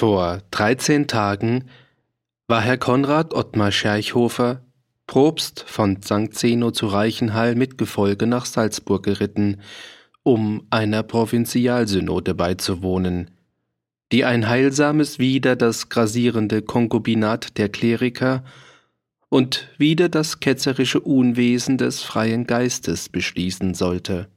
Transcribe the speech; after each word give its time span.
Vor 0.00 0.40
dreizehn 0.50 1.08
Tagen 1.08 1.64
war 2.48 2.62
Herr 2.62 2.78
Konrad 2.78 3.34
Ottmar 3.34 3.70
Scherchhofer, 3.70 4.64
Propst 5.06 5.62
von 5.68 6.00
St. 6.00 6.32
Zeno 6.32 6.70
zu 6.70 6.86
Reichenhall 6.86 7.54
mit 7.54 7.76
Gefolge 7.76 8.26
nach 8.26 8.46
Salzburg 8.46 9.02
geritten, 9.02 9.60
um 10.22 10.66
einer 10.70 11.02
Provinzialsynode 11.02 12.32
beizuwohnen, 12.32 13.30
die 14.10 14.24
ein 14.24 14.48
heilsames 14.48 15.18
wider 15.18 15.54
das 15.54 15.90
grasierende 15.90 16.62
Konkubinat 16.62 17.58
der 17.58 17.68
Kleriker 17.68 18.42
und 19.28 19.68
wider 19.76 20.08
das 20.08 20.40
ketzerische 20.40 21.00
Unwesen 21.00 21.76
des 21.76 22.00
freien 22.00 22.46
Geistes 22.46 23.10
beschließen 23.10 23.74
sollte. 23.74 24.30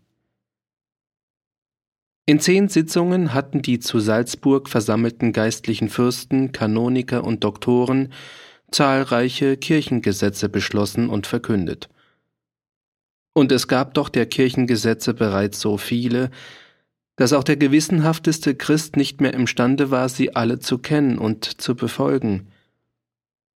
In 2.26 2.40
zehn 2.40 2.70
Sitzungen 2.70 3.34
hatten 3.34 3.62
die 3.62 3.80
zu 3.80 4.00
Salzburg 4.00 4.70
versammelten 4.70 5.34
geistlichen 5.34 5.90
Fürsten, 5.90 6.54
Kanoniker 6.54 7.26
und 7.26 7.44
Doktoren 7.44 8.14
zahlreiche 8.72 9.58
Kirchengesetze 9.58 10.48
beschlossen 10.48 11.10
und 11.10 11.28
verkündet. 11.28 11.90
Und 13.34 13.52
es 13.52 13.68
gab 13.68 13.94
doch 13.94 14.08
der 14.08 14.26
Kirchengesetze 14.26 15.14
bereits 15.14 15.60
so 15.60 15.78
viele, 15.78 16.32
dass 17.18 17.34
auch 17.34 17.44
der 17.44 17.58
gewissenhafteste 17.58 18.56
Christ 18.56 18.96
nicht 18.96 19.20
mehr 19.20 19.34
imstande 19.34 19.92
war, 19.92 20.08
sie 20.08 20.34
alle 20.34 20.60
zu 20.60 20.78
kennen 20.78 21.18
und 21.18 21.62
zu 21.62 21.76
befolgen. 21.76 22.48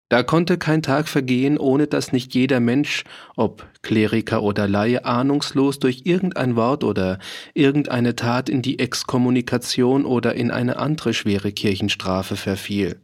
Da 0.09 0.23
konnte 0.23 0.57
kein 0.57 0.81
Tag 0.81 1.09
vergehen, 1.09 1.57
ohne 1.57 1.87
dass 1.87 2.13
nicht 2.13 2.33
jeder 2.33 2.61
Mensch, 2.61 3.03
ob 3.35 3.67
Kleriker 3.81 4.41
oder 4.41 4.65
Laie, 4.67 5.03
ahnungslos 5.03 5.79
durch 5.79 6.03
irgendein 6.05 6.55
Wort 6.55 6.85
oder 6.85 7.19
irgendeine 7.53 8.15
Tat 8.15 8.47
in 8.47 8.61
die 8.61 8.79
Exkommunikation 8.79 10.05
oder 10.05 10.35
in 10.35 10.49
eine 10.49 10.77
andere 10.77 11.13
schwere 11.13 11.51
Kirchenstrafe 11.51 12.37
verfiel. 12.37 13.01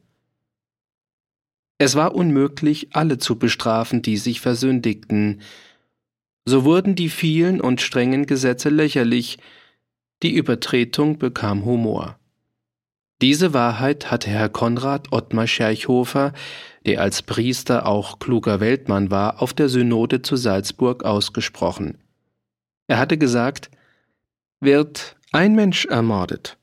Es 1.78 1.96
war 1.96 2.16
unmöglich, 2.16 2.96
alle 2.96 3.18
zu 3.18 3.38
bestrafen, 3.38 4.02
die 4.02 4.16
sich 4.16 4.40
versündigten. 4.40 5.42
So 6.46 6.64
wurden 6.64 6.96
die 6.96 7.10
vielen 7.10 7.60
und 7.60 7.82
strengen 7.82 8.26
Gesetze 8.26 8.70
lächerlich, 8.70 9.40
die 10.22 10.34
Übertretung 10.34 11.18
bekam 11.18 11.66
Humor. 11.66 12.18
Diese 13.24 13.54
Wahrheit 13.54 14.12
hatte 14.12 14.30
Herr 14.30 14.50
Konrad 14.50 15.14
Ottmar 15.14 15.48
Scherchhofer, 15.48 16.34
der 16.86 17.00
als 17.00 17.22
Priester 17.22 17.86
auch 17.86 18.20
kluger 18.20 18.60
Weltmann 18.60 19.12
war, 19.12 19.42
auf 19.42 19.54
der 19.54 19.70
Synode 19.70 20.22
zu 20.22 20.36
Salzburg 20.36 21.06
ausgesprochen. 21.06 21.98
Er 22.88 22.98
hatte 22.98 23.18
gesagt, 23.18 23.72
wird 24.60 25.16
ein 25.32 25.56
Mensch 25.56 25.86
ermordet, 25.86 26.58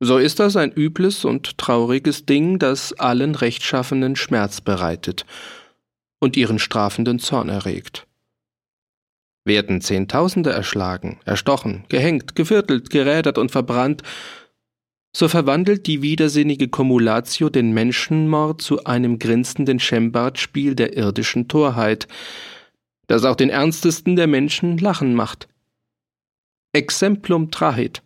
so 0.00 0.16
ist 0.16 0.40
das 0.40 0.56
ein 0.56 0.72
übles 0.72 1.26
und 1.26 1.58
trauriges 1.58 2.24
Ding, 2.24 2.58
das 2.58 2.94
allen 2.94 3.34
Rechtschaffenen 3.34 4.16
Schmerz 4.16 4.62
bereitet 4.62 5.26
und 6.18 6.38
ihren 6.38 6.58
strafenden 6.58 7.18
Zorn 7.18 7.50
erregt. 7.50 8.06
Werden 9.44 9.82
Zehntausende 9.82 10.50
erschlagen, 10.50 11.20
erstochen, 11.26 11.84
gehängt, 11.90 12.34
geviertelt, 12.34 12.88
gerädert 12.88 13.36
und 13.36 13.50
verbrannt, 13.50 14.02
so 15.16 15.28
verwandelt 15.28 15.86
die 15.86 16.02
widersinnige 16.02 16.68
Kumulatio 16.68 17.48
den 17.48 17.72
Menschenmord 17.72 18.60
zu 18.60 18.84
einem 18.84 19.20
grinsenden 19.20 19.78
Schembardspiel 19.78 20.74
der 20.74 20.96
irdischen 20.96 21.46
Torheit, 21.46 22.08
das 23.06 23.24
auch 23.24 23.36
den 23.36 23.48
ernstesten 23.48 24.16
der 24.16 24.26
Menschen 24.26 24.76
lachen 24.76 25.14
macht. 25.14 25.48
Exemplum 26.72 27.52
trahit. 27.52 28.02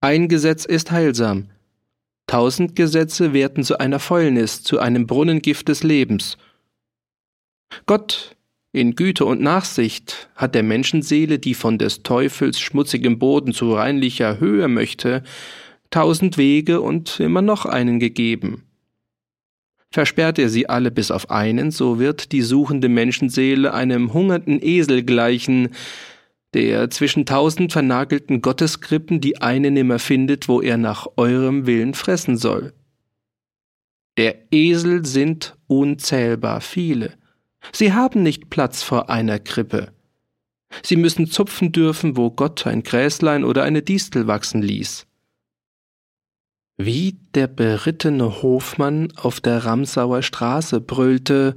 Ein 0.00 0.28
Gesetz 0.28 0.64
ist 0.64 0.90
heilsam. 0.90 1.50
Tausend 2.26 2.74
Gesetze 2.74 3.32
werden 3.32 3.62
zu 3.62 3.78
einer 3.78 4.00
Fäulnis, 4.00 4.62
zu 4.62 4.80
einem 4.80 5.06
Brunnengift 5.06 5.68
des 5.68 5.84
Lebens. 5.84 6.36
Gott, 7.86 8.36
in 8.72 8.96
Güte 8.96 9.24
und 9.24 9.40
Nachsicht, 9.40 10.28
hat 10.34 10.54
der 10.54 10.64
Menschenseele, 10.64 11.38
die 11.38 11.54
von 11.54 11.78
des 11.78 12.02
Teufels 12.02 12.58
schmutzigem 12.58 13.18
Boden 13.18 13.52
zu 13.52 13.72
reinlicher 13.72 14.40
Höhe 14.40 14.68
möchte, 14.68 15.22
tausend 15.90 16.38
Wege 16.38 16.80
und 16.80 17.20
immer 17.20 17.42
noch 17.42 17.66
einen 17.66 17.98
gegeben. 17.98 18.64
Versperrt 19.90 20.38
er 20.38 20.50
sie 20.50 20.68
alle 20.68 20.90
bis 20.90 21.10
auf 21.10 21.30
einen, 21.30 21.70
so 21.70 21.98
wird 21.98 22.32
die 22.32 22.42
suchende 22.42 22.88
Menschenseele 22.88 23.72
einem 23.72 24.12
hungernden 24.12 24.62
Esel 24.62 25.02
gleichen, 25.02 25.70
der 26.54 26.90
zwischen 26.90 27.26
tausend 27.26 27.72
vernagelten 27.72 28.42
Gotteskrippen 28.42 29.20
die 29.20 29.40
eine 29.40 29.70
nimmer 29.70 29.98
findet, 29.98 30.48
wo 30.48 30.60
er 30.60 30.76
nach 30.76 31.06
eurem 31.16 31.66
Willen 31.66 31.94
fressen 31.94 32.36
soll. 32.36 32.74
Der 34.18 34.52
Esel 34.52 35.06
sind 35.06 35.56
unzählbar 35.68 36.60
viele. 36.60 37.14
Sie 37.72 37.92
haben 37.92 38.22
nicht 38.22 38.50
Platz 38.50 38.82
vor 38.82 39.10
einer 39.10 39.38
Krippe. 39.38 39.92
Sie 40.82 40.96
müssen 40.96 41.26
zupfen 41.26 41.72
dürfen, 41.72 42.16
wo 42.16 42.30
Gott 42.30 42.66
ein 42.66 42.82
Gräslein 42.82 43.44
oder 43.44 43.62
eine 43.62 43.82
Distel 43.82 44.26
wachsen 44.26 44.60
ließ. 44.60 45.07
Wie 46.80 47.18
der 47.34 47.48
berittene 47.48 48.40
Hofmann 48.40 49.12
auf 49.16 49.40
der 49.40 49.64
Ramsauer 49.64 50.22
Straße 50.22 50.80
brüllte 50.80 51.56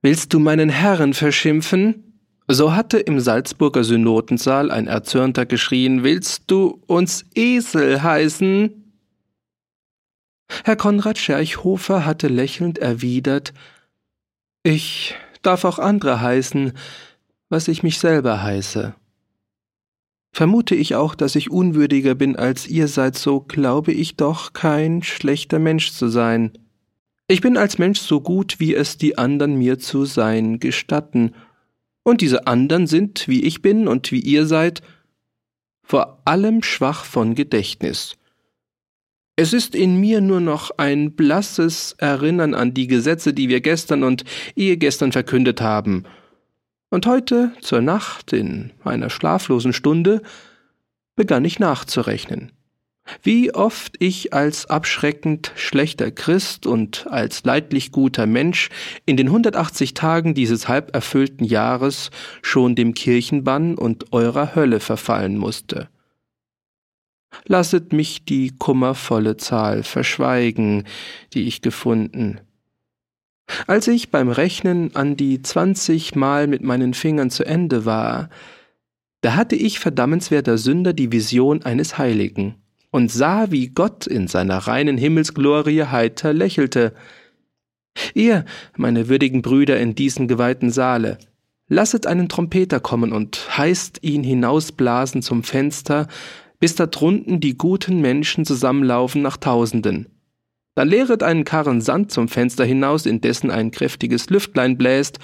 Willst 0.00 0.32
du 0.32 0.38
meinen 0.38 0.70
Herren 0.70 1.12
verschimpfen? 1.12 2.22
So 2.48 2.74
hatte 2.74 2.98
im 2.98 3.20
Salzburger 3.20 3.84
Synodensaal 3.84 4.70
ein 4.70 4.86
Erzürnter 4.86 5.44
geschrien 5.44 6.04
Willst 6.04 6.44
du 6.46 6.82
uns 6.86 7.26
Esel 7.34 8.02
heißen? 8.02 8.94
Herr 10.64 10.76
Konrad 10.76 11.18
Scherchhofer 11.18 12.06
hatte 12.06 12.28
lächelnd 12.28 12.78
erwidert 12.78 13.52
Ich 14.62 15.14
darf 15.42 15.66
auch 15.66 15.78
andere 15.78 16.22
heißen, 16.22 16.72
was 17.50 17.68
ich 17.68 17.82
mich 17.82 17.98
selber 17.98 18.42
heiße. 18.42 18.94
Vermute 20.32 20.74
ich 20.74 20.94
auch, 20.94 21.14
dass 21.14 21.34
ich 21.34 21.50
unwürdiger 21.50 22.14
bin 22.14 22.36
als 22.36 22.68
ihr 22.68 22.88
seid, 22.88 23.16
so 23.16 23.40
glaube 23.40 23.92
ich 23.92 24.16
doch 24.16 24.52
kein 24.52 25.02
schlechter 25.02 25.58
Mensch 25.58 25.92
zu 25.92 26.08
sein. 26.08 26.52
Ich 27.26 27.40
bin 27.40 27.56
als 27.56 27.78
Mensch 27.78 28.00
so 28.00 28.20
gut, 28.20 28.58
wie 28.58 28.74
es 28.74 28.96
die 28.96 29.18
anderen 29.18 29.56
mir 29.56 29.78
zu 29.78 30.04
sein 30.04 30.58
gestatten, 30.58 31.32
und 32.02 32.22
diese 32.22 32.46
anderen 32.46 32.86
sind, 32.86 33.28
wie 33.28 33.44
ich 33.44 33.62
bin 33.62 33.86
und 33.86 34.10
wie 34.10 34.20
ihr 34.20 34.46
seid, 34.46 34.82
vor 35.82 36.22
allem 36.24 36.62
schwach 36.62 37.04
von 37.04 37.34
Gedächtnis. 37.34 38.16
Es 39.36 39.52
ist 39.52 39.74
in 39.74 40.00
mir 40.00 40.20
nur 40.20 40.40
noch 40.40 40.70
ein 40.76 41.12
blasses 41.12 41.94
Erinnern 41.98 42.54
an 42.54 42.74
die 42.74 42.86
Gesetze, 42.86 43.32
die 43.32 43.48
wir 43.48 43.60
gestern 43.60 44.02
und 44.02 44.24
ehegestern 44.54 45.12
verkündet 45.12 45.60
haben, 45.60 46.04
und 46.90 47.06
heute 47.06 47.52
zur 47.60 47.80
Nacht 47.80 48.32
in 48.32 48.72
einer 48.84 49.10
schlaflosen 49.10 49.72
Stunde 49.72 50.22
begann 51.16 51.44
ich 51.44 51.58
nachzurechnen. 51.58 52.52
Wie 53.22 53.52
oft 53.54 53.96
ich 53.98 54.32
als 54.34 54.66
abschreckend 54.66 55.52
schlechter 55.56 56.10
Christ 56.10 56.66
und 56.66 57.06
als 57.08 57.44
leidlich 57.44 57.92
guter 57.92 58.26
Mensch 58.26 58.68
in 59.06 59.16
den 59.16 59.28
180 59.28 59.94
Tagen 59.94 60.34
dieses 60.34 60.68
halb 60.68 60.94
erfüllten 60.94 61.44
Jahres 61.44 62.10
schon 62.42 62.74
dem 62.74 62.94
Kirchenbann 62.94 63.76
und 63.76 64.12
eurer 64.12 64.54
Hölle 64.54 64.80
verfallen 64.80 65.36
musste. 65.36 65.88
Lasset 67.46 67.92
mich 67.92 68.24
die 68.24 68.52
kummervolle 68.58 69.36
Zahl 69.36 69.82
verschweigen, 69.82 70.84
die 71.32 71.46
ich 71.46 71.62
gefunden, 71.62 72.40
als 73.66 73.88
ich 73.88 74.10
beim 74.10 74.28
Rechnen 74.28 74.94
an 74.94 75.16
die 75.16 75.42
zwanzig 75.42 76.14
Mal 76.14 76.46
mit 76.46 76.62
meinen 76.62 76.94
Fingern 76.94 77.30
zu 77.30 77.44
Ende 77.44 77.84
war, 77.84 78.30
da 79.22 79.36
hatte 79.36 79.56
ich 79.56 79.78
verdammenswerter 79.78 80.56
Sünder 80.56 80.92
die 80.92 81.12
Vision 81.12 81.62
eines 81.62 81.98
Heiligen 81.98 82.54
und 82.90 83.10
sah, 83.10 83.50
wie 83.50 83.68
Gott 83.68 84.06
in 84.06 84.28
seiner 84.28 84.58
reinen 84.58 84.96
Himmelsglorie 84.96 85.84
heiter 85.84 86.32
lächelte. 86.32 86.94
Ihr, 88.14 88.44
meine 88.76 89.08
würdigen 89.08 89.42
Brüder 89.42 89.78
in 89.78 89.94
diesem 89.94 90.26
geweihten 90.26 90.70
Saale, 90.70 91.18
lasset 91.68 92.06
einen 92.06 92.28
Trompeter 92.28 92.80
kommen 92.80 93.12
und 93.12 93.56
heißt 93.56 93.98
ihn 94.02 94.24
hinausblasen 94.24 95.22
zum 95.22 95.42
Fenster, 95.42 96.08
bis 96.58 96.74
da 96.74 96.86
drunten 96.86 97.40
die 97.40 97.56
guten 97.56 98.00
Menschen 98.00 98.44
zusammenlaufen 98.44 99.22
nach 99.22 99.36
Tausenden. 99.36 100.06
Dann 100.74 100.88
leeret 100.88 101.22
einen 101.22 101.44
Karren 101.44 101.80
Sand 101.80 102.12
zum 102.12 102.28
Fenster 102.28 102.64
hinaus, 102.64 103.06
in 103.06 103.20
dessen 103.20 103.50
ein 103.50 103.70
kräftiges 103.70 104.30
Lüftlein 104.30 104.78
bläst, 104.78 105.18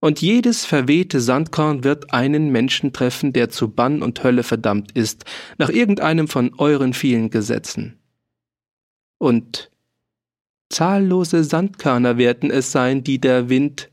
und 0.00 0.20
jedes 0.20 0.66
verwehte 0.66 1.20
Sandkorn 1.20 1.82
wird 1.82 2.12
einen 2.12 2.50
Menschen 2.50 2.92
treffen, 2.92 3.32
der 3.32 3.48
zu 3.48 3.70
Bann 3.70 4.02
und 4.02 4.22
Hölle 4.22 4.42
verdammt 4.42 4.92
ist, 4.92 5.24
nach 5.58 5.70
irgendeinem 5.70 6.28
von 6.28 6.54
euren 6.58 6.92
vielen 6.92 7.30
Gesetzen. 7.30 7.98
Und 9.18 9.70
zahllose 10.68 11.44
Sandkörner 11.44 12.18
werden 12.18 12.50
es 12.50 12.72
sein, 12.72 13.02
die 13.04 13.18
der 13.18 13.48
Wind 13.48 13.90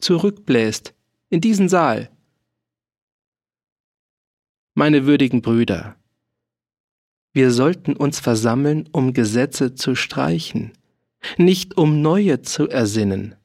zurückbläst, 0.00 0.94
in 1.28 1.40
diesen 1.40 1.68
Saal. 1.68 2.10
Meine 4.74 5.04
würdigen 5.04 5.42
Brüder, 5.42 5.96
Wir 7.32 7.52
sollten 7.52 7.94
uns 7.94 8.18
versammeln, 8.18 8.88
um 8.90 9.12
Gesetze 9.12 9.74
zu 9.74 9.94
streichen, 9.94 10.72
nicht 11.36 11.76
um 11.76 12.02
neue 12.02 12.42
zu 12.42 12.68
ersinnen. 12.68 13.36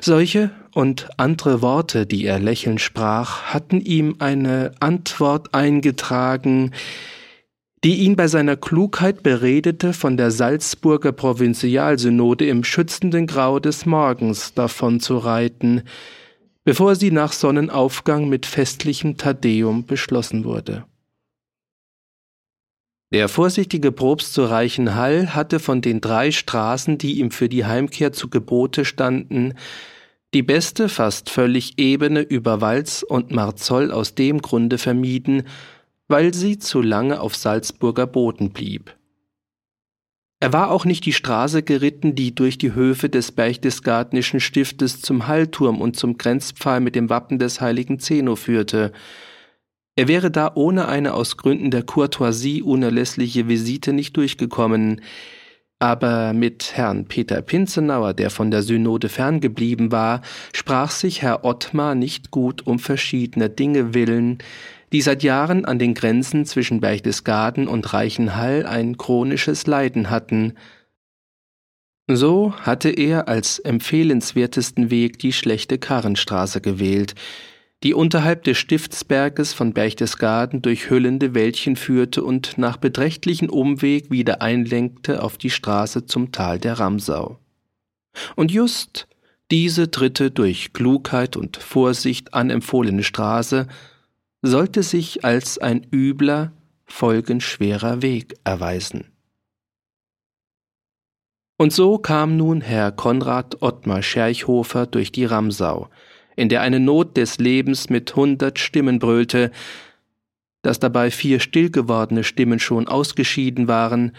Solche 0.00 0.50
und 0.74 1.08
andere 1.16 1.62
Worte, 1.62 2.06
die 2.06 2.24
er 2.24 2.40
lächelnd 2.40 2.80
sprach, 2.80 3.42
hatten 3.54 3.80
ihm 3.80 4.16
eine 4.18 4.72
Antwort 4.80 5.54
eingetragen, 5.54 6.72
die 7.84 7.98
ihn 7.98 8.16
bei 8.16 8.26
seiner 8.26 8.56
Klugheit 8.56 9.22
beredete, 9.22 9.92
von 9.92 10.16
der 10.16 10.32
Salzburger 10.32 11.12
Provinzialsynode 11.12 12.48
im 12.48 12.64
schützenden 12.64 13.28
Grau 13.28 13.60
des 13.60 13.86
Morgens 13.86 14.54
davon 14.54 14.98
zu 14.98 15.18
reiten, 15.18 15.82
bevor 16.64 16.96
sie 16.96 17.12
nach 17.12 17.32
Sonnenaufgang 17.32 18.28
mit 18.28 18.44
festlichem 18.44 19.16
Tadeum 19.16 19.86
beschlossen 19.86 20.44
wurde. 20.44 20.84
Der 23.12 23.28
vorsichtige 23.28 23.92
Probst 23.92 24.32
zu 24.32 24.44
Reichenhall 24.44 25.34
hatte 25.34 25.60
von 25.60 25.80
den 25.80 26.00
drei 26.00 26.32
Straßen, 26.32 26.98
die 26.98 27.20
ihm 27.20 27.30
für 27.30 27.48
die 27.48 27.64
Heimkehr 27.64 28.12
zu 28.12 28.28
Gebote 28.28 28.84
standen, 28.84 29.54
die 30.34 30.42
beste, 30.42 30.88
fast 30.88 31.30
völlig 31.30 31.78
ebene 31.78 32.20
über 32.20 32.60
Walz 32.60 33.04
und 33.08 33.30
Marzoll 33.30 33.92
aus 33.92 34.16
dem 34.16 34.42
Grunde 34.42 34.76
vermieden, 34.76 35.44
weil 36.08 36.34
sie 36.34 36.58
zu 36.58 36.82
lange 36.82 37.20
auf 37.20 37.36
Salzburger 37.36 38.08
Boden 38.08 38.50
blieb. 38.50 38.96
Er 40.38 40.52
war 40.52 40.70
auch 40.70 40.84
nicht 40.84 41.06
die 41.06 41.14
Straße 41.14 41.62
geritten, 41.62 42.14
die 42.14 42.34
durch 42.34 42.58
die 42.58 42.74
Höfe 42.74 43.08
des 43.08 43.32
Berchtesgadenischen 43.32 44.40
Stiftes 44.40 45.00
zum 45.00 45.26
Hallturm 45.26 45.80
und 45.80 45.96
zum 45.96 46.18
Grenzpfahl 46.18 46.80
mit 46.80 46.94
dem 46.94 47.08
Wappen 47.08 47.38
des 47.38 47.60
heiligen 47.60 47.98
Zeno 47.98 48.36
führte, 48.36 48.92
er 49.96 50.08
wäre 50.08 50.30
da 50.30 50.52
ohne 50.54 50.88
eine 50.88 51.14
aus 51.14 51.38
Gründen 51.38 51.70
der 51.70 51.82
Courtoisie 51.82 52.62
unerlässliche 52.62 53.48
Visite 53.48 53.94
nicht 53.94 54.16
durchgekommen, 54.16 55.00
aber 55.78 56.32
mit 56.32 56.72
Herrn 56.74 57.06
Peter 57.06 57.42
Pinzenauer, 57.42 58.14
der 58.14 58.30
von 58.30 58.50
der 58.50 58.62
Synode 58.62 59.08
ferngeblieben 59.08 59.92
war, 59.92 60.22
sprach 60.54 60.90
sich 60.90 61.22
Herr 61.22 61.44
Ottmar 61.44 61.94
nicht 61.94 62.30
gut 62.30 62.66
um 62.66 62.78
verschiedene 62.78 63.50
Dinge 63.50 63.94
willen, 63.94 64.38
die 64.92 65.00
seit 65.02 65.22
Jahren 65.22 65.64
an 65.64 65.78
den 65.78 65.94
Grenzen 65.94 66.46
zwischen 66.46 66.80
Berchtesgaden 66.80 67.66
und 67.66 67.92
Reichenhall 67.92 68.66
ein 68.66 68.96
chronisches 68.96 69.66
Leiden 69.66 70.10
hatten. 70.10 70.54
So 72.08 72.54
hatte 72.60 72.90
er 72.90 73.28
als 73.28 73.58
empfehlenswertesten 73.58 74.90
Weg 74.90 75.18
die 75.18 75.32
schlechte 75.32 75.78
Karrenstraße 75.78 76.60
gewählt, 76.60 77.14
die 77.82 77.94
unterhalb 77.94 78.44
des 78.44 78.56
Stiftsberges 78.58 79.52
von 79.52 79.72
Berchtesgaden 79.72 80.62
durch 80.62 80.88
hüllende 80.90 81.34
Wäldchen 81.34 81.76
führte 81.76 82.24
und 82.24 82.56
nach 82.58 82.78
beträchtlichen 82.78 83.50
Umweg 83.50 84.10
wieder 84.10 84.40
einlenkte 84.40 85.22
auf 85.22 85.36
die 85.36 85.50
Straße 85.50 86.06
zum 86.06 86.32
Tal 86.32 86.58
der 86.58 86.78
Ramsau. 86.78 87.38
Und 88.34 88.50
just 88.50 89.06
diese 89.50 89.88
dritte 89.88 90.30
durch 90.30 90.72
Klugheit 90.72 91.36
und 91.36 91.56
Vorsicht 91.58 92.34
anempfohlene 92.34 93.02
Straße 93.02 93.68
sollte 94.42 94.82
sich 94.82 95.24
als 95.24 95.58
ein 95.58 95.86
übler, 95.92 96.52
folgenschwerer 96.86 98.02
Weg 98.02 98.36
erweisen. 98.44 99.12
Und 101.58 101.72
so 101.72 101.98
kam 101.98 102.36
nun 102.36 102.60
Herr 102.60 102.92
Konrad 102.92 103.62
Ottmar 103.62 104.02
Scherchhofer 104.02 104.86
durch 104.86 105.10
die 105.10 105.24
Ramsau, 105.24 105.88
in 106.36 106.48
der 106.48 106.60
eine 106.60 106.78
Not 106.78 107.16
des 107.16 107.38
Lebens 107.38 107.90
mit 107.90 108.14
hundert 108.14 108.58
Stimmen 108.58 108.98
brüllte, 108.98 109.50
dass 110.62 110.78
dabei 110.78 111.10
vier 111.10 111.40
stillgewordene 111.40 112.24
Stimmen 112.24 112.58
schon 112.58 112.88
ausgeschieden 112.88 113.68
waren, 113.68 114.12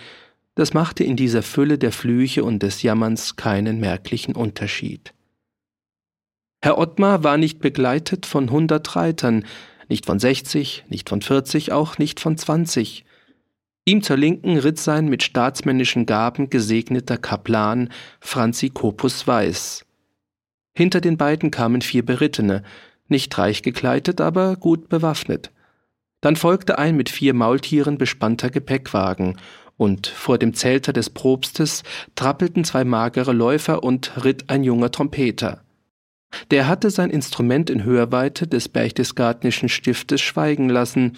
das 0.56 0.74
machte 0.74 1.04
in 1.04 1.16
dieser 1.16 1.44
Fülle 1.44 1.78
der 1.78 1.92
Flüche 1.92 2.44
und 2.44 2.64
des 2.64 2.82
Jammerns 2.82 3.36
keinen 3.36 3.80
merklichen 3.80 4.36
Unterschied. 4.36 5.14
Herr 6.62 6.80
Ottmar 6.80 7.24
war 7.24 7.38
nicht 7.38 7.60
begleitet 7.60 8.26
von 8.26 8.50
hundert 8.50 8.96
Reitern, 8.96 9.46
nicht 9.88 10.06
von 10.08 10.20
sechzig, 10.20 10.84
nicht 10.90 11.08
von 11.10 11.22
vierzig, 11.22 11.72
auch 11.72 12.00
nicht 12.00 12.20
von 12.20 12.38
zwanzig. 12.38 13.06
Ihm 13.86 14.02
zur 14.02 14.18
Linken 14.18 14.58
ritt 14.58 14.80
sein 14.80 15.08
mit 15.08 15.24
staatsmännischen 15.24 16.06
Gaben 16.06 16.50
gesegneter 16.50 17.18
Kaplan 17.18 17.90
Franzi 18.20 18.70
Kopus 18.70 19.28
Weiß. 19.28 19.86
Hinter 20.78 21.02
den 21.02 21.18
beiden 21.18 21.50
kamen 21.50 21.82
vier 21.82 22.06
Berittene, 22.06 22.62
nicht 23.08 23.36
reich 23.40 23.64
gekleidet, 23.64 24.22
aber 24.22 24.56
gut 24.58 24.90
bewaffnet. 24.90 25.50
Dann 26.22 26.36
folgte 26.36 26.78
ein 26.78 26.96
mit 26.96 27.10
vier 27.10 27.34
Maultieren 27.34 27.98
bespannter 27.98 28.52
Gepäckwagen, 28.52 29.38
und 29.78 30.06
vor 30.06 30.38
dem 30.38 30.54
Zelter 30.54 30.94
des 30.94 31.10
Propstes 31.10 31.82
trappelten 32.14 32.64
zwei 32.64 32.84
magere 32.84 33.34
Läufer 33.34 33.82
und 33.82 34.24
ritt 34.24 34.52
ein 34.52 34.64
junger 34.64 34.92
Trompeter. 34.92 35.64
Der 36.52 36.68
hatte 36.68 36.92
sein 36.92 37.10
Instrument 37.10 37.72
in 37.72 37.84
Hörweite 37.84 38.46
des 38.46 38.70
Berchtesgadenischen 38.70 39.70
Stiftes 39.70 40.22
schweigen 40.22 40.70
lassen, 40.70 41.18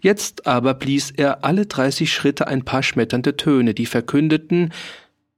jetzt 0.00 0.46
aber 0.46 0.72
blies 0.72 1.10
er 1.10 1.44
alle 1.44 1.66
dreißig 1.66 2.10
Schritte 2.10 2.46
ein 2.46 2.64
paar 2.64 2.82
schmetternde 2.82 3.36
Töne, 3.36 3.74
die 3.74 3.84
verkündeten, 3.84 4.72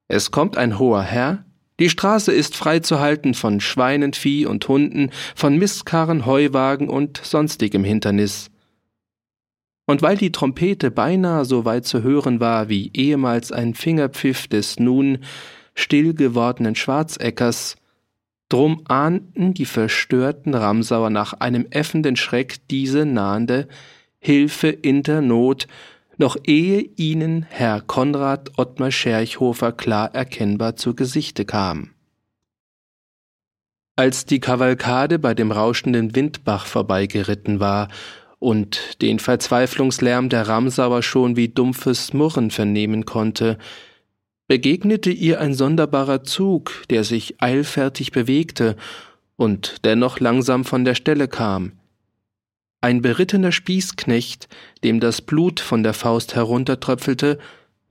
es 0.06 0.30
kommt 0.30 0.56
ein 0.56 0.78
hoher 0.78 1.02
Herr, 1.02 1.44
die 1.78 1.88
Straße 1.88 2.32
ist 2.32 2.56
frei 2.56 2.80
zu 2.80 2.98
halten 3.00 3.34
von 3.34 3.60
Schweinen, 3.60 4.12
Vieh 4.12 4.46
und 4.46 4.66
Hunden, 4.68 5.10
von 5.34 5.56
Mistkarren, 5.56 6.26
Heuwagen 6.26 6.88
und 6.88 7.20
sonstigem 7.22 7.84
Hindernis. 7.84 8.50
Und 9.86 10.02
weil 10.02 10.16
die 10.16 10.32
Trompete 10.32 10.90
beinahe 10.90 11.44
so 11.44 11.64
weit 11.64 11.86
zu 11.86 12.02
hören 12.02 12.40
war 12.40 12.68
wie 12.68 12.90
ehemals 12.92 13.52
ein 13.52 13.74
Fingerpfiff 13.74 14.46
des 14.46 14.78
nun 14.78 15.18
still 15.74 16.12
gewordenen 16.12 16.74
Schwarzeckers, 16.74 17.76
drum 18.48 18.82
ahnten 18.88 19.54
die 19.54 19.64
verstörten 19.64 20.54
Ramsauer 20.54 21.10
nach 21.10 21.34
einem 21.34 21.66
äffenden 21.70 22.16
Schreck 22.16 22.56
diese 22.68 23.06
nahende 23.06 23.68
Hilfe 24.18 24.68
in 24.68 25.02
der 25.04 25.22
Not 25.22 25.68
noch 26.18 26.36
ehe 26.44 26.80
ihnen 26.96 27.46
Herr 27.48 27.80
Konrad 27.80 28.58
Ottmar 28.58 28.90
Scherchhofer 28.90 29.72
klar 29.72 30.14
erkennbar 30.14 30.76
zu 30.76 30.94
Gesichte 30.94 31.44
kam. 31.44 31.90
Als 33.96 34.26
die 34.26 34.40
Kavalkade 34.40 35.18
bei 35.18 35.34
dem 35.34 35.50
rauschenden 35.50 36.14
Windbach 36.14 36.66
vorbeigeritten 36.66 37.58
war 37.58 37.88
und 38.38 39.02
den 39.02 39.18
Verzweiflungslärm 39.18 40.28
der 40.28 40.46
Ramsauer 40.46 41.02
schon 41.02 41.36
wie 41.36 41.48
dumpfes 41.48 42.12
Murren 42.12 42.50
vernehmen 42.50 43.04
konnte, 43.04 43.58
begegnete 44.46 45.10
ihr 45.10 45.40
ein 45.40 45.54
sonderbarer 45.54 46.24
Zug, 46.24 46.84
der 46.90 47.04
sich 47.04 47.42
eilfertig 47.42 48.12
bewegte 48.12 48.76
und 49.36 49.84
dennoch 49.84 50.20
langsam 50.20 50.64
von 50.64 50.84
der 50.84 50.94
Stelle 50.94 51.28
kam, 51.28 51.72
ein 52.80 53.02
berittener 53.02 53.52
Spießknecht, 53.52 54.48
dem 54.84 55.00
das 55.00 55.20
Blut 55.20 55.60
von 55.60 55.82
der 55.82 55.94
Faust 55.94 56.34
heruntertröpfelte, 56.34 57.38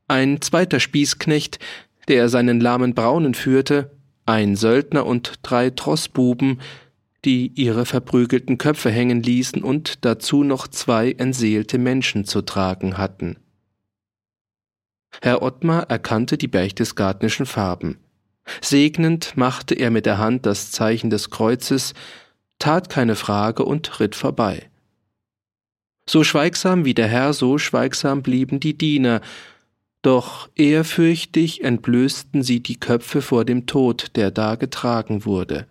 ein 0.08 0.42
zweiter 0.42 0.80
Spießknecht, 0.80 1.60
der 2.08 2.30
seinen 2.30 2.62
lahmen 2.62 2.94
Braunen 2.94 3.34
führte, 3.34 3.92
ein 4.26 4.56
Söldner 4.56 5.06
und 5.06 5.40
drei 5.44 5.70
Trossbuben, 5.70 6.62
die 7.26 7.52
ihre 7.56 7.86
verprügelten 7.86 8.58
Köpfe 8.58 8.90
hängen 8.90 9.22
ließen 9.22 9.64
und 9.64 10.06
dazu 10.06 10.44
noch 10.44 10.68
zwei 10.68 11.12
entseelte 11.12 11.78
Menschen 11.78 12.26
zu 12.26 12.42
tragen 12.42 12.98
hatten. 12.98 13.38
Herr 15.22 15.42
Ottmar 15.42 15.90
erkannte 15.90 16.38
die 16.38 16.48
berchtesgadenischen 16.48 17.46
Farben. 17.46 17.98
Segnend 18.62 19.36
machte 19.36 19.76
er 19.76 19.92
mit 19.92 20.06
der 20.06 20.20
Hand 20.20 20.46
das 20.46 20.72
Zeichen 20.72 21.10
des 21.10 21.30
Kreuzes, 21.30 21.94
tat 22.60 22.90
keine 22.90 23.16
Frage 23.16 23.66
und 23.66 24.00
ritt 24.00 24.16
vorbei. 24.16 24.70
So 26.10 26.24
schweigsam 26.24 26.86
wie 26.86 26.94
der 26.94 27.08
Herr, 27.08 27.34
so 27.34 27.58
schweigsam 27.58 28.24
blieben 28.24 28.60
die 28.60 28.78
Diener, 28.78 29.22
doch 30.02 30.50
ehrfürchtig 30.56 31.64
entblößten 31.64 32.44
sie 32.44 32.62
die 32.62 32.80
Köpfe 32.80 33.22
vor 33.22 33.44
dem 33.44 33.66
Tod, 33.66 34.16
der 34.16 34.32
da 34.32 34.56
getragen 34.56 35.26
wurde. 35.26 35.68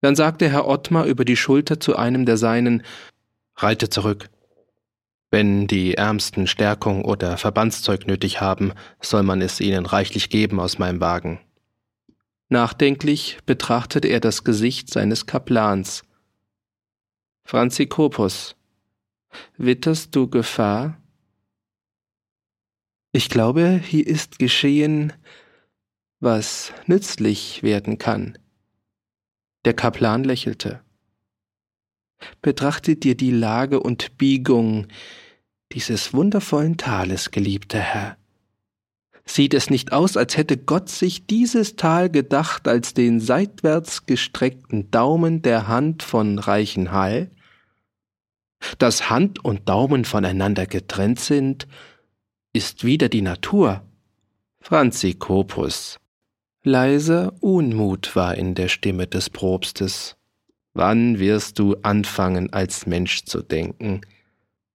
Dann 0.00 0.16
sagte 0.16 0.48
Herr 0.48 0.66
Ottmar 0.66 1.06
über 1.06 1.24
die 1.24 1.36
Schulter 1.36 1.78
zu 1.78 1.96
einem 1.96 2.26
der 2.26 2.36
Seinen 2.36 2.82
Reite 3.56 3.88
zurück. 3.88 4.28
Wenn 5.30 5.66
die 5.66 5.94
Ärmsten 5.94 6.46
Stärkung 6.46 7.04
oder 7.04 7.36
Verbandszeug 7.36 8.06
nötig 8.06 8.40
haben, 8.40 8.72
soll 9.00 9.22
man 9.22 9.40
es 9.40 9.60
ihnen 9.60 9.86
reichlich 9.86 10.30
geben 10.30 10.60
aus 10.60 10.78
meinem 10.78 11.00
Wagen. 11.00 11.40
Nachdenklich 12.48 13.38
betrachtete 13.44 14.08
er 14.08 14.20
das 14.20 14.44
Gesicht 14.44 14.92
seines 14.92 15.26
Kaplans. 15.26 16.04
Franzikopus, 17.44 18.54
Witterst 19.56 20.14
du 20.14 20.28
Gefahr? 20.28 21.00
Ich 23.12 23.28
glaube, 23.28 23.80
hier 23.82 24.06
ist 24.06 24.38
geschehen, 24.38 25.12
was 26.20 26.72
nützlich 26.86 27.62
werden 27.62 27.98
kann. 27.98 28.38
Der 29.64 29.74
Kaplan 29.74 30.24
lächelte. 30.24 30.82
Betrachte 32.40 32.96
dir 32.96 33.16
die 33.16 33.30
Lage 33.30 33.80
und 33.80 34.16
Biegung 34.18 34.86
dieses 35.72 36.14
wundervollen 36.14 36.76
Tales, 36.76 37.30
geliebter 37.30 37.80
Herr. 37.80 38.16
Sieht 39.24 39.54
es 39.54 39.70
nicht 39.70 39.92
aus, 39.92 40.16
als 40.16 40.36
hätte 40.36 40.56
Gott 40.56 40.88
sich 40.88 41.26
dieses 41.26 41.74
Tal 41.74 42.08
gedacht 42.08 42.68
als 42.68 42.94
den 42.94 43.18
seitwärts 43.18 44.06
gestreckten 44.06 44.90
Daumen 44.92 45.42
der 45.42 45.66
Hand 45.66 46.04
von 46.04 46.38
Reichenhall? 46.38 47.30
Dass 48.78 49.10
Hand 49.10 49.44
und 49.44 49.68
Daumen 49.68 50.04
voneinander 50.04 50.66
getrennt 50.66 51.20
sind, 51.20 51.66
ist 52.52 52.84
wieder 52.84 53.08
die 53.08 53.22
Natur. 53.22 53.82
Franzikopus. 54.60 55.98
Leiser 56.62 57.34
Unmut 57.40 58.16
war 58.16 58.34
in 58.34 58.54
der 58.54 58.68
Stimme 58.68 59.06
des 59.06 59.30
Propstes. 59.30 60.16
Wann 60.74 61.18
wirst 61.18 61.58
du 61.58 61.76
anfangen, 61.82 62.52
als 62.52 62.86
Mensch 62.86 63.24
zu 63.24 63.42
denken? 63.42 64.00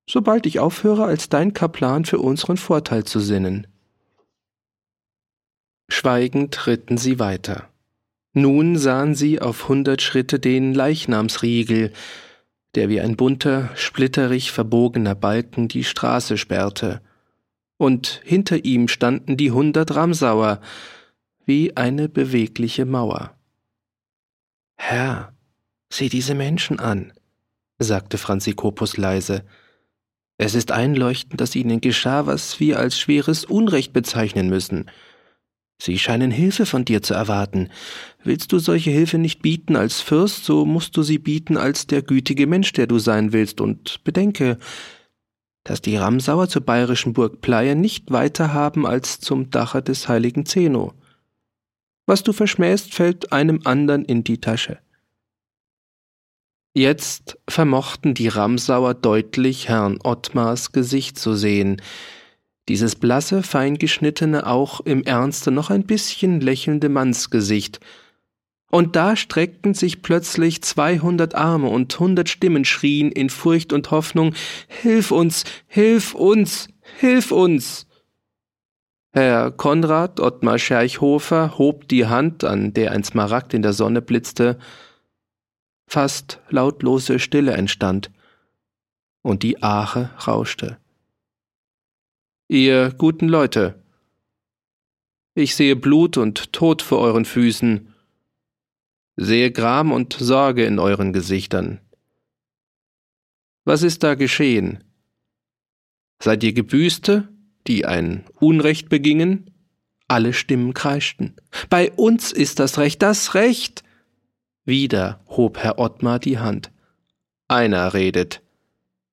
Sobald 0.10 0.45
ich 0.45 0.60
aufhöre, 0.60 1.05
als 1.05 1.29
dein 1.29 1.53
Kaplan 1.53 2.05
für 2.05 2.19
unseren 2.19 2.57
Vorteil 2.57 3.03
zu 3.03 3.19
sinnen. 3.19 3.67
Schweigend 5.89 6.67
ritten 6.67 6.98
sie 6.98 7.19
weiter. 7.19 7.67
Nun 8.33 8.77
sahen 8.77 9.13
sie 9.13 9.41
auf 9.41 9.67
hundert 9.67 10.01
Schritte 10.01 10.39
den 10.39 10.74
Leichnamsriegel, 10.74 11.91
der 12.75 12.89
wie 12.89 13.01
ein 13.01 13.17
bunter, 13.17 13.69
splitterig 13.75 14.51
verbogener 14.51 15.15
Balken 15.15 15.67
die 15.67 15.83
Straße 15.83 16.37
sperrte, 16.37 17.01
und 17.77 18.21
hinter 18.23 18.63
ihm 18.63 18.87
standen 18.87 19.37
die 19.37 19.51
hundert 19.51 19.95
Ramsauer, 19.95 20.61
wie 21.45 21.75
eine 21.75 22.09
bewegliche 22.09 22.85
Mauer. 22.85 23.35
Herr, 24.77 25.33
sieh 25.91 26.09
diese 26.09 26.35
Menschen 26.35 26.79
an, 26.79 27.11
sagte 27.79 28.17
Franzikopus 28.17 28.97
leise. 28.97 29.43
Es 30.37 30.55
ist 30.55 30.71
einleuchtend, 30.71 31.41
dass 31.41 31.55
ihnen 31.55 31.81
geschah, 31.81 32.25
was 32.25 32.59
wir 32.59 32.79
als 32.79 32.99
schweres 32.99 33.45
Unrecht 33.45 33.93
bezeichnen 33.93 34.49
müssen. 34.49 34.89
Sie 35.83 35.97
scheinen 35.97 36.29
Hilfe 36.29 36.67
von 36.67 36.85
dir 36.85 37.01
zu 37.01 37.15
erwarten. 37.15 37.69
Willst 38.23 38.51
du 38.51 38.59
solche 38.59 38.91
Hilfe 38.91 39.17
nicht 39.17 39.41
bieten 39.41 39.75
als 39.75 40.00
Fürst, 40.00 40.45
so 40.45 40.63
musst 40.63 40.95
du 40.95 41.01
sie 41.01 41.17
bieten 41.17 41.57
als 41.57 41.88
der 41.88 42.03
gütige 42.03 42.45
Mensch, 42.45 42.71
der 42.73 42.85
du 42.85 43.00
sein 43.00 43.33
willst, 43.33 43.61
und 43.61 44.03
bedenke, 44.03 44.59
dass 45.63 45.81
die 45.81 45.97
Ramsauer 45.97 46.50
zur 46.50 46.61
bayerischen 46.61 47.13
Burg 47.13 47.41
Pleie 47.41 47.75
nicht 47.75 48.11
weiter 48.11 48.53
haben 48.53 48.85
als 48.85 49.21
zum 49.21 49.50
Dache 49.50 49.81
des 49.81 50.07
heiligen 50.07 50.45
Zeno. 50.45 50.93
Was 52.05 52.21
du 52.21 52.31
verschmähst, 52.31 52.93
fällt 52.93 53.33
einem 53.33 53.61
andern 53.63 54.05
in 54.05 54.23
die 54.23 54.39
Tasche. 54.39 54.77
Jetzt 56.75 57.39
vermochten 57.50 58.13
die 58.13 58.27
Ramsauer 58.27 58.93
deutlich 58.93 59.67
Herrn 59.67 59.97
Ottmars 60.03 60.73
Gesicht 60.73 61.17
zu 61.17 61.33
sehen, 61.33 61.81
dieses 62.70 62.96
blasse, 62.96 63.44
feingeschnittene, 63.44 64.46
auch 64.46 64.82
im 64.82 65.03
Ernste 65.03 65.51
noch 65.51 65.70
ein 65.70 65.84
bisschen 65.84 66.41
lächelnde 66.41 66.89
Mannsgesicht. 66.89 67.80
Und 68.70 68.96
da 68.96 69.18
streckten 69.18 69.74
sich 69.74 70.01
plötzlich 70.01 70.62
zweihundert 70.62 71.36
Arme 71.36 71.68
und 71.68 72.00
hundert 72.00 72.30
Stimmen 72.30 72.63
schrien 72.63 73.12
in 73.12 73.30
Furcht 73.30 73.74
und 73.74 73.91
Hoffnung 73.91 74.34
Hilf 74.68 75.12
uns, 75.12 75.44
hilf 75.68 76.15
uns, 76.15 76.70
hilf 77.00 77.32
uns. 77.32 77.88
Herr 79.13 79.51
Konrad 79.51 80.22
Ottmar 80.22 80.58
Scherchhofer 80.58 81.58
hob 81.58 81.89
die 81.89 82.06
Hand, 82.06 82.46
an 82.46 82.74
der 82.74 82.94
ein 82.94 83.03
Smaragd 83.03 83.53
in 83.53 83.62
der 83.62 83.74
Sonne 83.74 84.01
blitzte. 84.01 84.58
Fast 85.86 86.39
lautlose 86.50 87.20
Stille 87.20 87.51
entstand, 87.51 88.10
und 89.22 89.44
die 89.44 89.62
Ache 89.62 90.12
rauschte. 90.25 90.77
Ihr 92.53 92.91
guten 92.91 93.29
Leute, 93.29 93.81
ich 95.36 95.55
sehe 95.55 95.77
Blut 95.77 96.17
und 96.17 96.51
Tod 96.51 96.81
vor 96.81 97.00
euren 97.00 97.24
Füßen, 97.24 97.93
sehe 99.15 99.53
Gram 99.53 99.93
und 99.93 100.12
Sorge 100.12 100.65
in 100.65 100.77
euren 100.77 101.13
Gesichtern. 101.13 101.79
Was 103.63 103.84
ist 103.84 104.03
da 104.03 104.15
geschehen? 104.15 104.84
Seid 106.22 106.43
ihr 106.43 106.51
Gebüßte, 106.51 107.29
die 107.67 107.86
ein 107.86 108.25
Unrecht 108.41 108.89
begingen? 108.89 109.51
Alle 110.10 110.34
Stimmen 110.34 110.74
kreischten. 110.74 111.38
Bei 111.70 111.89
uns 111.93 112.34
ist 112.34 112.60
das 112.60 112.77
Recht, 112.79 113.01
das 113.01 113.34
Recht! 113.34 113.81
Wieder 114.65 115.24
hob 115.27 115.58
Herr 115.58 115.79
Ottmar 115.79 116.20
die 116.20 116.39
Hand. 116.39 116.70
Einer 117.48 117.93
redet. 117.93 118.41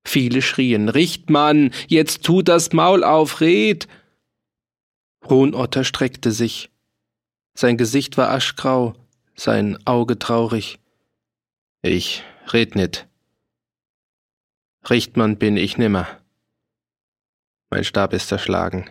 Viele 0.05 0.43
schrien, 0.43 0.88
Richtmann, 0.88 1.73
jetzt 1.87 2.25
tu 2.25 2.43
das 2.43 2.73
Maul 2.73 3.05
auf, 3.05 3.40
red! 3.40 3.88
Hohnotter 5.28 5.85
streckte 5.85 6.33
sich. 6.33 6.71
Sein 7.55 7.76
Gesicht 7.76 8.17
war 8.17 8.31
aschgrau, 8.31 8.95
sein 9.35 9.78
Auge 9.87 10.19
traurig. 10.19 10.78
Ich 11.83 12.23
red 12.52 12.75
nit. 12.75 13.07
Richtmann 14.88 15.37
bin 15.37 15.57
ich 15.57 15.76
nimmer. 15.76 16.07
Mein 17.71 17.85
Stab 17.85 18.12
ist 18.14 18.28
zerschlagen. 18.28 18.88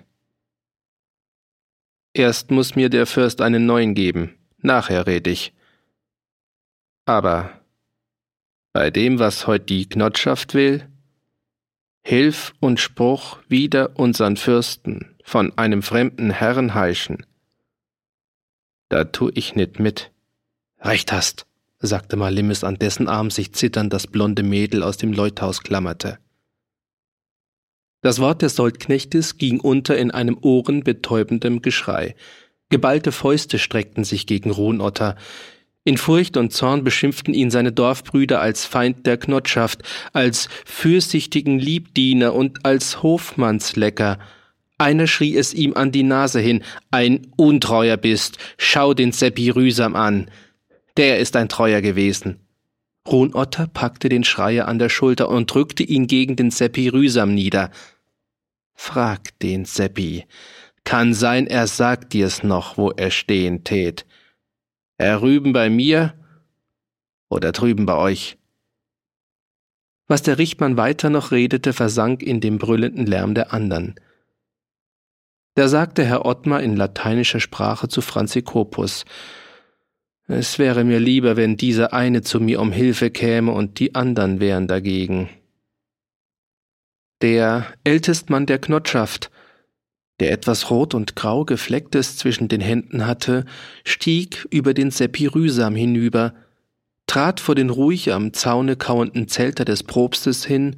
Erst 2.13 2.51
muss 2.51 2.75
mir 2.75 2.89
der 2.89 3.05
Fürst 3.05 3.41
einen 3.41 3.65
neuen 3.65 3.93
geben, 3.93 4.37
nachher 4.57 5.07
red 5.07 5.27
ich. 5.27 5.53
Aber 7.05 7.61
bei 8.73 8.91
dem, 8.91 9.17
was 9.19 9.47
heut 9.47 9.69
die 9.69 9.87
Knotschaft 9.87 10.53
will, 10.53 10.87
Hilf 12.09 12.53
und 12.61 12.79
Spruch 12.79 13.39
wider 13.49 13.99
unsern 13.99 14.37
Fürsten 14.37 15.13
von 15.25 15.51
einem 15.57 15.83
fremden 15.83 16.29
Herrn 16.29 16.73
heischen. 16.73 17.25
Da 18.87 19.03
tu 19.03 19.29
ich 19.33 19.55
nit 19.55 19.81
mit. 19.81 20.09
Recht 20.79 21.11
hast, 21.11 21.47
sagte 21.79 22.15
Malimis, 22.15 22.63
an 22.63 22.75
dessen 22.75 23.09
Arm 23.09 23.29
sich 23.29 23.51
zitternd 23.51 23.91
das 23.91 24.07
blonde 24.07 24.41
Mädel 24.41 24.83
aus 24.83 24.95
dem 24.95 25.11
Leuthaus 25.11 25.63
klammerte. 25.63 26.17
Das 27.99 28.19
Wort 28.19 28.41
des 28.41 28.55
Soldknechtes 28.55 29.37
ging 29.37 29.59
unter 29.59 29.97
in 29.97 30.11
einem 30.11 30.37
ohrenbetäubendem 30.39 31.61
Geschrei. 31.61 32.15
Geballte 32.69 33.11
Fäuste 33.11 33.59
streckten 33.59 34.05
sich 34.05 34.27
gegen 34.27 34.51
Ruhnotter. 34.51 35.17
In 35.87 35.95
Furcht 35.95 36.35
und 36.35 36.51
Zorn 36.51 36.83
beschimpften 36.83 37.33
ihn 37.33 37.49
seine 37.49 37.71
Dorfbrüder 37.71 38.41
als 38.41 38.65
Feind 38.65 39.05
der 39.05 39.15
Knotschaft, 39.15 39.83
als 40.11 40.49
fürsichtigen 40.65 41.59
Liebdiener 41.59 42.33
und 42.33 42.65
als 42.65 43.01
Hofmannslecker. 43.03 44.19
Einer 44.77 45.07
schrie 45.07 45.37
es 45.37 45.53
ihm 45.53 45.75
an 45.75 45.93
die 45.93 46.03
Nase 46.03 46.41
hin, 46.41 46.61
ein 46.91 47.27
Untreuer 47.37 47.95
bist, 47.95 48.37
schau 48.57 48.93
den 48.93 49.13
Seppi 49.13 49.49
Rühsam 49.49 49.95
an. 49.95 50.29
Der 50.97 51.19
ist 51.19 51.37
ein 51.37 51.47
Treuer 51.47 51.79
gewesen. 51.79 52.41
Ruhnotter 53.07 53.67
packte 53.67 54.09
den 54.09 54.25
Schreier 54.25 54.67
an 54.67 54.79
der 54.79 54.89
Schulter 54.89 55.29
und 55.29 55.53
drückte 55.53 55.83
ihn 55.83 56.07
gegen 56.07 56.35
den 56.35 56.51
Seppi 56.51 56.89
Rühsam 56.89 57.33
nieder. 57.33 57.71
Frag 58.73 59.39
den 59.39 59.63
Seppi. 59.63 60.25
Kann 60.83 61.13
sein, 61.13 61.47
er 61.47 61.67
sagt 61.67 62.11
dir's 62.11 62.43
noch, 62.43 62.77
wo 62.77 62.91
er 62.91 63.09
stehen 63.09 63.63
tät. 63.63 64.05
Er 64.97 65.21
rüben 65.21 65.53
bei 65.53 65.69
mir 65.69 66.13
oder 67.29 67.51
drüben 67.51 67.85
bei 67.85 67.95
euch. 67.95 68.37
Was 70.07 70.23
der 70.23 70.37
Richtmann 70.37 70.77
weiter 70.77 71.09
noch 71.09 71.31
redete, 71.31 71.73
versank 71.73 72.23
in 72.23 72.39
dem 72.39 72.57
brüllenden 72.57 73.05
Lärm 73.05 73.35
der 73.35 73.53
andern. 73.53 73.95
Da 75.55 75.67
sagte 75.67 76.05
Herr 76.05 76.25
Ottmar 76.25 76.61
in 76.61 76.75
lateinischer 76.75 77.39
Sprache 77.39 77.87
zu 77.87 78.01
Franzikopus, 78.01 79.05
es 80.27 80.59
wäre 80.59 80.83
mir 80.83 80.99
lieber, 80.99 81.37
wenn 81.37 81.55
dieser 81.55 81.93
eine 81.93 82.21
zu 82.21 82.39
mir 82.39 82.59
um 82.59 82.71
Hilfe 82.71 83.09
käme 83.09 83.53
und 83.53 83.79
die 83.79 83.95
andern 83.95 84.39
wären 84.39 84.67
dagegen. 84.67 85.29
Der 87.21 87.65
Ältestmann 87.83 88.45
der 88.45 88.59
Knotschaft, 88.59 89.31
der 90.19 90.31
etwas 90.31 90.69
rot 90.71 90.93
und 90.93 91.15
grau 91.15 91.45
geflecktes 91.45 92.17
zwischen 92.17 92.47
den 92.47 92.61
Händen 92.61 93.05
hatte, 93.05 93.45
stieg 93.83 94.47
über 94.49 94.73
den 94.73 94.91
Seppi 94.91 95.27
Rühsam 95.27 95.75
hinüber, 95.75 96.33
trat 97.05 97.39
vor 97.39 97.55
den 97.55 97.69
ruhig 97.69 98.11
am 98.11 98.33
Zaune 98.33 98.75
kauenden 98.75 99.27
Zelter 99.27 99.63
des 99.63 99.83
Propstes 99.83 100.45
hin 100.45 100.77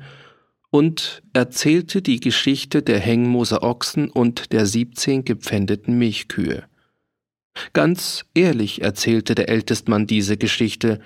und 0.72 1.24
erzählte 1.34 2.02
die 2.02 2.20
Geschichte 2.20 2.82
der 2.82 3.00
Hengmoser 3.00 3.64
Ochsen 3.64 4.10
und 4.10 4.52
der 4.52 4.66
siebzehn 4.66 5.24
gepfändeten 5.26 5.98
Milchkühe. 5.98 6.64
Ganz 7.74 8.26
ehrlich 8.36 8.82
erzählte 8.82 9.36
der 9.36 9.50
Ältestmann 9.50 10.06
diese 10.06 10.38
Geschichte, 10.38 11.00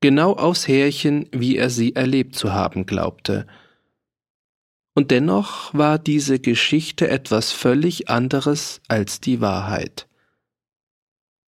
genau 0.00 0.34
aufs 0.34 0.68
Härchen, 0.68 1.28
wie 1.32 1.56
er 1.56 1.70
sie 1.70 1.96
erlebt 1.96 2.36
zu 2.36 2.52
haben 2.52 2.86
glaubte– 2.86 3.46
und 4.94 5.10
dennoch 5.10 5.72
war 5.74 5.98
diese 5.98 6.38
Geschichte 6.38 7.08
etwas 7.08 7.52
völlig 7.52 8.08
anderes 8.08 8.80
als 8.88 9.20
die 9.20 9.40
Wahrheit. 9.40 10.06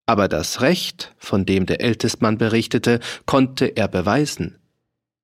Aber 0.07 0.29
das 0.29 0.61
Recht, 0.61 1.15
von 1.19 1.47
dem 1.47 1.67
der 1.67 1.81
Ältestmann 1.81 2.39
berichtete, 2.39 3.01
konnte 3.27 3.77
er 3.77 3.89
beweisen. 3.89 4.59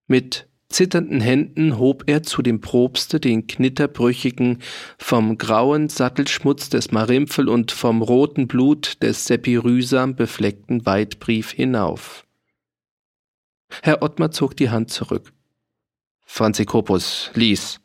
Mit 0.07 0.49
zitternden 0.71 1.21
Händen 1.21 1.79
hob 1.79 2.05
er 2.07 2.23
zu 2.23 2.43
dem 2.43 2.61
Probste 2.61 3.21
den 3.21 3.47
knitterbrüchigen, 3.47 4.59
vom 4.99 5.37
grauen 5.37 5.89
Sattelschmutz 5.89 6.71
des 6.71 6.93
Marimpfel 6.93 7.49
und 7.49 7.73
vom 7.73 8.03
roten 8.03 8.49
Blut 8.49 9.03
des 9.03 9.27
Sepirysam 9.27 10.15
befleckten 10.15 10.87
Weidbrief 10.87 11.50
hinauf. 11.50 12.27
Herr 13.83 14.03
Ottmar 14.03 14.31
zog 14.31 14.57
die 14.57 14.71
Hand 14.71 14.91
zurück. 14.91 15.33
Franzikopus, 16.25 17.31
lies. 17.35 17.81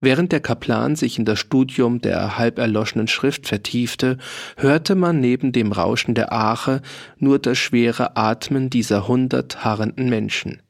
Während 0.00 0.30
der 0.30 0.40
Kaplan 0.40 0.94
sich 0.94 1.18
in 1.18 1.24
das 1.24 1.38
Studium 1.38 2.00
der 2.00 2.36
halb 2.36 2.58
erloschenen 2.58 3.08
Schrift 3.08 3.46
vertiefte, 3.46 4.18
hörte 4.56 4.94
man 4.94 5.20
neben 5.20 5.52
dem 5.52 5.72
Rauschen 5.72 6.14
der 6.14 6.32
Ache 6.32 6.82
nur 7.16 7.38
das 7.38 7.56
schwere 7.56 8.16
Atmen 8.16 8.68
dieser 8.68 9.08
hundert 9.08 9.64
harrenden 9.64 10.10
Menschen. 10.10 10.62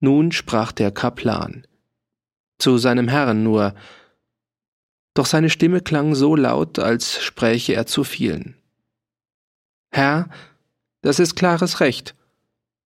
Nun 0.00 0.32
sprach 0.32 0.72
der 0.72 0.90
Kaplan. 0.90 1.66
Zu 2.58 2.78
seinem 2.78 3.08
Herrn 3.08 3.42
nur, 3.42 3.74
doch 5.14 5.26
seine 5.26 5.50
Stimme 5.50 5.80
klang 5.80 6.14
so 6.14 6.34
laut, 6.34 6.78
als 6.78 7.22
spräche 7.22 7.74
er 7.74 7.86
zu 7.86 8.02
vielen. 8.02 8.56
Herr, 9.90 10.30
das 11.02 11.18
ist 11.18 11.34
klares 11.34 11.80
Recht. 11.80 12.14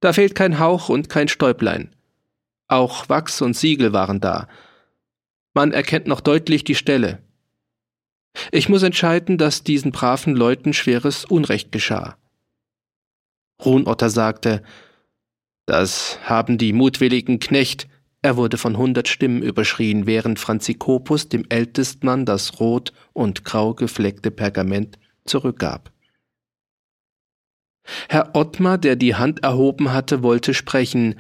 Da 0.01 0.13
fehlt 0.13 0.35
kein 0.35 0.59
Hauch 0.59 0.89
und 0.89 1.09
kein 1.09 1.29
Stäublein. 1.29 1.95
Auch 2.67 3.09
Wachs 3.09 3.41
und 3.41 3.57
Siegel 3.57 3.93
waren 3.93 4.21
da. 4.21 4.49
Man 5.57 5.73
erkennt 5.73 6.07
noch 6.07 6.21
deutlich 6.21 6.65
die 6.65 6.75
Stelle. 6.75 7.23
Ich 8.53 8.69
muss 8.69 8.83
entscheiden, 8.83 9.39
dass 9.39 9.63
diesen 9.65 9.91
braven 9.91 10.37
Leuten 10.37 10.75
schweres 10.75 11.25
Unrecht 11.25 11.73
geschah. 11.73 12.19
Ruhnotter 13.65 14.11
sagte, 14.11 14.63
das 15.65 16.19
haben 16.25 16.59
die 16.59 16.75
mutwilligen 16.75 17.39
Knecht, 17.39 17.89
er 18.21 18.37
wurde 18.37 18.59
von 18.59 18.77
hundert 18.77 19.09
Stimmen 19.09 19.41
überschrien, 19.41 20.05
während 20.07 20.39
Franzikopus 20.39 21.31
dem 21.31 21.47
Ältestmann 21.49 22.27
das 22.27 22.61
rot 22.61 22.93
und 23.15 23.45
grau 23.45 23.73
gefleckte 23.73 24.31
Pergament 24.31 24.99
zurückgab. 25.25 25.91
Herr 28.11 28.37
Ottmar, 28.37 28.77
der 28.77 28.97
die 28.97 29.15
Hand 29.15 29.43
erhoben 29.43 29.95
hatte, 29.95 30.23
wollte 30.23 30.53
sprechen, 30.53 31.15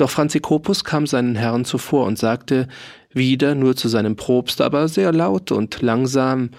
doch 0.00 0.10
Franzikopus 0.10 0.82
kam 0.82 1.06
seinen 1.06 1.36
Herren 1.36 1.66
zuvor 1.66 2.06
und 2.06 2.18
sagte 2.18 2.68
wieder 3.10 3.54
nur 3.54 3.76
zu 3.76 3.88
seinem 3.88 4.16
Propst, 4.16 4.60
aber 4.60 4.88
sehr 4.88 5.12
laut 5.12 5.52
und 5.52 5.82
langsam 5.82 6.50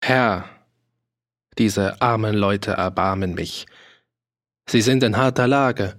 Herr, 0.00 0.48
diese 1.58 2.00
armen 2.02 2.34
Leute 2.34 2.72
erbarmen 2.72 3.34
mich. 3.34 3.66
Sie 4.68 4.80
sind 4.80 5.02
in 5.02 5.16
harter 5.16 5.46
Lage. 5.48 5.96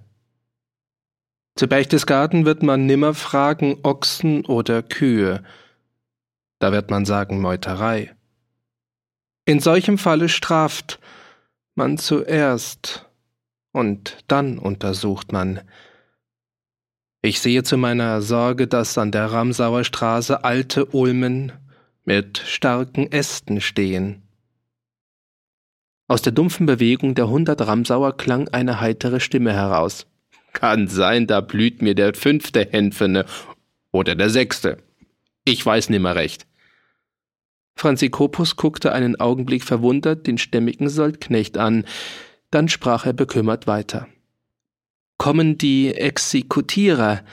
Zu 1.56 1.68
Berchtesgaden 1.68 2.46
wird 2.46 2.64
man 2.64 2.86
nimmer 2.86 3.14
fragen 3.14 3.78
Ochsen 3.84 4.46
oder 4.46 4.84
Kühe. 4.84 5.44
Da 6.60 6.72
wird 6.72 6.90
man 6.90 7.06
sagen 7.06 7.40
Meuterei. 7.40 8.16
In 9.46 9.60
solchem 9.60 9.98
Falle 9.98 10.28
straft 10.28 11.00
man 11.76 11.98
zuerst 11.98 13.10
und 13.72 14.18
dann 14.28 14.58
untersucht 14.58 15.32
man. 15.32 15.62
Ich 17.26 17.40
sehe 17.40 17.64
zu 17.64 17.76
meiner 17.76 18.22
Sorge, 18.22 18.68
dass 18.68 19.00
an 19.00 19.12
der 19.12 19.26
Ramsauer 19.32 19.84
Straße 19.84 20.44
alte 20.44 20.86
Ulmen 20.86 21.54
mit 22.04 22.38
starken 22.38 23.12
Ästen 23.12 23.62
stehen. 23.62 24.22
Aus 26.08 26.22
der 26.22 26.34
dumpfen 26.34 26.68
Bewegung 26.68 27.16
der 27.16 27.28
hundert 27.28 27.66
Ramsauer 27.66 28.16
klang 28.16 28.48
eine 28.50 28.80
heitere 28.80 29.20
Stimme 29.20 29.54
heraus. 29.54 30.06
Kann 30.54 30.88
sein, 30.88 31.26
da 31.26 31.42
blüht 31.42 31.82
mir 31.82 31.96
der 31.96 32.14
fünfte 32.14 32.64
Hänfene 32.64 33.26
oder 33.92 34.14
der 34.14 34.30
sechste. 34.30 34.78
Ich 35.46 35.66
weiß 35.66 35.90
nimmer 35.90 36.16
recht. 36.16 36.46
Franzikopus 37.76 38.56
guckte 38.56 38.92
einen 38.92 39.20
Augenblick 39.20 39.64
verwundert 39.64 40.28
den 40.28 40.38
stämmigen 40.38 40.90
Soldknecht 40.90 41.58
an, 41.58 41.86
dann 42.52 42.70
sprach 42.70 43.08
er 43.08 43.14
bekümmert 43.14 43.66
weiter. 43.66 44.08
Kommen 45.26 45.58
die 45.58 45.92
Exekutierer, 45.92 47.24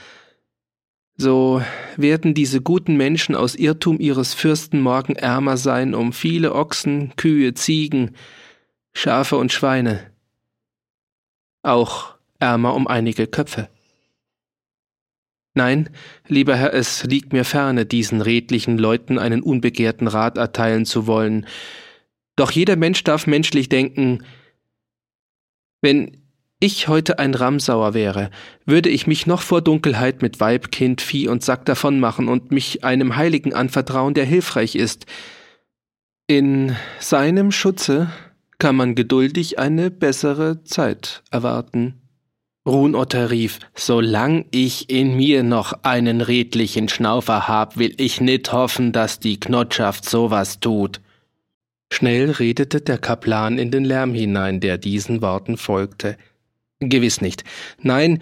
so 1.15 1.61
werden 1.95 2.33
diese 2.33 2.59
guten 2.59 2.97
Menschen 2.97 3.35
aus 3.35 3.53
Irrtum 3.53 3.99
ihres 3.99 4.33
Fürsten 4.33 4.81
morgen 4.81 5.15
ärmer 5.15 5.57
sein 5.57 5.93
um 5.93 6.11
viele 6.11 6.55
Ochsen, 6.55 7.15
Kühe, 7.17 7.53
Ziegen, 7.53 8.15
Schafe 8.93 9.37
und 9.37 9.51
Schweine, 9.53 10.11
auch 11.61 12.15
ärmer 12.39 12.73
um 12.73 12.87
einige 12.87 13.27
Köpfe. 13.27 13.69
Nein, 15.53 15.91
lieber 16.27 16.55
Herr, 16.55 16.73
es 16.73 17.03
liegt 17.03 17.31
mir 17.31 17.45
ferne, 17.45 17.85
diesen 17.85 18.21
redlichen 18.21 18.79
Leuten 18.79 19.19
einen 19.19 19.43
unbegehrten 19.43 20.07
Rat 20.07 20.39
erteilen 20.39 20.87
zu 20.87 21.05
wollen. 21.05 21.45
Doch 22.37 22.49
jeder 22.49 22.75
Mensch 22.75 23.03
darf 23.03 23.27
menschlich 23.27 23.69
denken, 23.69 24.25
wenn 25.81 26.22
ich 26.63 26.87
heute 26.87 27.19
ein 27.19 27.35
Ramsauer 27.35 27.93
wäre, 27.93 28.29
würde 28.65 28.87
ich 28.87 29.05
mich 29.05 29.27
noch 29.27 29.41
vor 29.41 29.61
Dunkelheit 29.61 30.21
mit 30.21 30.39
Weib, 30.39 30.71
Kind, 30.71 31.01
Vieh 31.01 31.27
und 31.27 31.43
Sack 31.43 31.65
davonmachen 31.65 32.29
und 32.29 32.53
mich 32.53 32.85
einem 32.85 33.17
Heiligen 33.17 33.53
anvertrauen, 33.53 34.13
der 34.13 34.23
hilfreich 34.23 34.75
ist. 34.75 35.05
In 36.25 36.73
seinem 37.01 37.51
Schutze 37.51 38.09
kann 38.59 38.77
man 38.77 38.95
geduldig 38.95 39.59
eine 39.59 39.91
bessere 39.91 40.63
Zeit 40.63 41.21
erwarten. 41.31 41.95
Runotter 42.65 43.29
rief, 43.29 43.59
solang 43.75 44.45
ich 44.51 44.89
in 44.89 45.17
mir 45.17 45.43
noch 45.43 45.83
einen 45.83 46.21
redlichen 46.21 46.87
Schnaufer 46.87 47.49
hab, 47.49 47.75
will 47.75 47.93
ich 47.97 48.21
nit 48.21 48.53
hoffen, 48.53 48.93
dass 48.93 49.19
die 49.19 49.37
Knotschaft 49.37 50.09
sowas 50.09 50.61
tut. 50.61 51.01
Schnell 51.91 52.31
redete 52.31 52.79
der 52.79 52.99
Kaplan 52.99 53.57
in 53.57 53.69
den 53.69 53.83
Lärm 53.83 54.13
hinein, 54.13 54.61
der 54.61 54.77
diesen 54.77 55.21
Worten 55.21 55.57
folgte. 55.57 56.15
Gewiss 56.89 57.21
nicht. 57.21 57.43
Nein, 57.81 58.19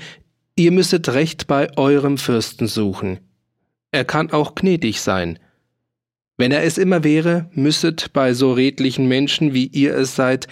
ihr 0.56 0.72
müsstet 0.72 1.10
Recht 1.10 1.48
bei 1.48 1.76
eurem 1.78 2.18
Fürsten 2.18 2.68
suchen. 2.68 3.20
Er 3.92 4.06
kann 4.06 4.32
auch 4.32 4.56
gnädig 4.56 5.02
sein. 5.02 5.40
Wenn 6.38 6.52
er 6.52 6.64
es 6.64 6.78
immer 6.78 7.04
wäre, 7.04 7.50
müsstet 7.54 8.14
bei 8.14 8.34
so 8.34 8.54
redlichen 8.54 9.08
Menschen, 9.08 9.54
wie 9.54 9.68
ihr 9.68 9.96
es 9.96 10.16
seid, 10.16 10.48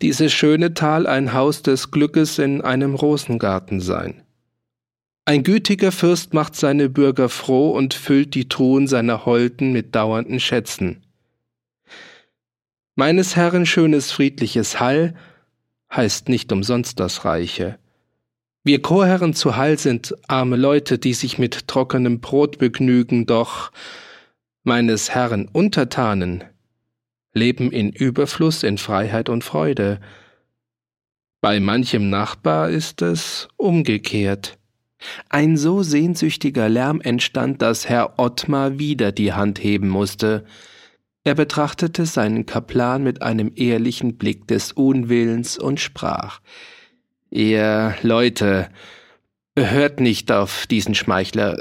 dieses 0.00 0.32
schöne 0.32 0.74
Tal 0.74 1.06
ein 1.06 1.32
Haus 1.32 1.62
des 1.62 1.90
Glückes 1.90 2.38
in 2.38 2.60
einem 2.60 2.94
Rosengarten 2.94 3.80
sein. 3.80 4.22
Ein 5.24 5.44
gütiger 5.44 5.92
Fürst 5.92 6.34
macht 6.34 6.56
seine 6.56 6.88
Bürger 6.88 7.28
froh 7.28 7.70
und 7.70 7.94
füllt 7.94 8.34
die 8.34 8.48
Truhen 8.48 8.88
seiner 8.88 9.24
Holden 9.24 9.72
mit 9.72 9.94
dauernden 9.94 10.40
Schätzen. 10.40 11.04
Meines 12.96 13.36
Herren 13.36 13.64
schönes 13.64 14.10
friedliches 14.10 14.80
Hall 14.80 15.14
heißt 15.94 16.28
nicht 16.28 16.52
umsonst 16.52 17.00
das 17.00 17.24
Reiche. 17.24 17.78
Wir 18.64 18.80
Chorherren 18.80 19.34
zu 19.34 19.56
Hall 19.56 19.78
sind 19.78 20.14
arme 20.28 20.56
Leute, 20.56 20.98
die 20.98 21.14
sich 21.14 21.38
mit 21.38 21.66
trockenem 21.66 22.20
Brot 22.20 22.58
begnügen, 22.58 23.26
doch 23.26 23.72
meines 24.62 25.10
Herrn 25.10 25.48
Untertanen 25.52 26.44
leben 27.34 27.72
in 27.72 27.90
Überfluss, 27.90 28.62
in 28.62 28.78
Freiheit 28.78 29.28
und 29.28 29.42
Freude. 29.42 30.00
Bei 31.40 31.58
manchem 31.58 32.08
Nachbar 32.08 32.70
ist 32.70 33.02
es 33.02 33.48
umgekehrt. 33.56 34.58
Ein 35.28 35.56
so 35.56 35.82
sehnsüchtiger 35.82 36.68
Lärm 36.68 37.00
entstand, 37.00 37.62
dass 37.62 37.88
Herr 37.88 38.18
Ottmar 38.18 38.78
wieder 38.78 39.10
die 39.10 39.32
Hand 39.32 39.62
heben 39.62 39.88
musste. 39.88 40.44
Er 41.24 41.34
betrachtete 41.34 42.04
seinen 42.06 42.46
Kaplan 42.46 43.04
mit 43.04 43.22
einem 43.22 43.52
ehrlichen 43.54 44.16
Blick 44.16 44.48
des 44.48 44.72
Unwillens 44.72 45.56
und 45.58 45.78
sprach 45.78 46.40
Ihr 47.30 47.94
Leute, 48.02 48.68
hört 49.56 50.00
nicht 50.00 50.32
auf 50.32 50.66
diesen 50.66 50.94
Schmeichler, 50.94 51.58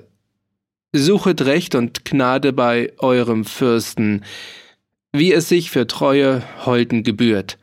Suchet 0.93 1.43
Recht 1.43 1.75
und 1.75 2.03
Gnade 2.03 2.51
bei 2.51 2.91
eurem 2.97 3.45
Fürsten, 3.45 4.25
wie 5.13 5.31
es 5.31 5.47
sich 5.47 5.71
für 5.71 5.87
treue 5.87 6.43
Holden 6.65 7.03
gebührt. 7.03 7.57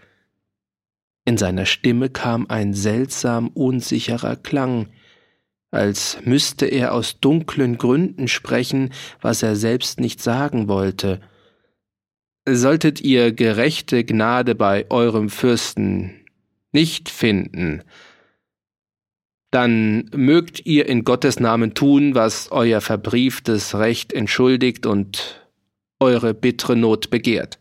In 1.26 1.36
seiner 1.36 1.66
Stimme 1.66 2.08
kam 2.08 2.46
ein 2.48 2.72
seltsam 2.72 3.48
unsicherer 3.48 4.36
Klang, 4.36 4.88
als 5.70 6.18
müsste 6.24 6.64
er 6.64 6.94
aus 6.94 7.20
dunklen 7.20 7.76
Gründen 7.76 8.28
sprechen, 8.28 8.94
was 9.20 9.42
er 9.42 9.56
selbst 9.56 10.00
nicht 10.00 10.22
sagen 10.22 10.68
wollte. 10.68 11.20
Solltet 12.50 13.00
ihr 13.00 13.32
gerechte 13.32 14.04
Gnade 14.04 14.54
bei 14.54 14.90
eurem 14.90 15.28
Fürsten 15.28 16.24
nicht 16.72 17.08
finden, 17.08 17.82
dann 19.50 20.10
mögt 20.14 20.64
ihr 20.66 20.86
in 20.86 21.04
Gottes 21.04 21.40
Namen 21.40 21.74
tun, 21.74 22.14
was 22.14 22.50
euer 22.52 22.80
verbrieftes 22.80 23.74
Recht 23.74 24.12
entschuldigt 24.12 24.86
und 24.86 25.48
eure 26.00 26.34
bittere 26.34 26.76
Not 26.76 27.10
begehrt. 27.10 27.58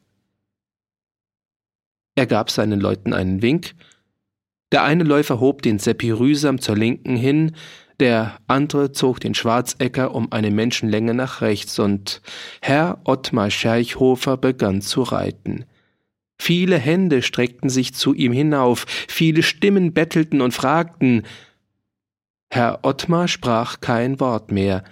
Er 2.16 2.26
gab 2.26 2.52
seinen 2.52 2.80
Leuten 2.80 3.14
einen 3.14 3.42
Wink, 3.42 3.76
Der 4.74 4.84
eine 4.84 5.06
Läufer 5.06 5.40
hob 5.40 5.62
den 5.62 5.80
Seppi 5.80 6.12
rühsam 6.12 6.60
zur 6.60 6.76
Linken 6.76 7.16
hin, 7.16 7.56
der 8.00 8.38
andere 8.48 8.92
zog 8.92 9.20
den 9.20 9.34
Schwarzecker 9.34 10.14
um 10.14 10.32
eine 10.32 10.52
Menschenlänge 10.52 11.14
nach 11.14 11.42
rechts, 11.42 11.80
und 11.80 12.22
Herr 12.62 13.00
Ottmar 13.04 13.50
Scherchhofer 13.50 14.38
begann 14.38 14.82
zu 14.82 15.04
reiten. 15.04 15.66
Viele 16.40 16.78
Hände 16.78 17.22
streckten 17.22 17.70
sich 17.70 17.94
zu 17.94 18.14
ihm 18.14 18.32
hinauf, 18.32 18.86
viele 19.08 19.42
Stimmen 19.42 19.94
bettelten 19.94 20.42
und 20.42 20.54
fragten. 20.54 21.24
Herr 22.52 22.80
Ottmar 22.84 23.28
sprach 23.28 23.82
kein 23.82 24.20
Wort 24.20 24.52
mehr, 24.52 24.84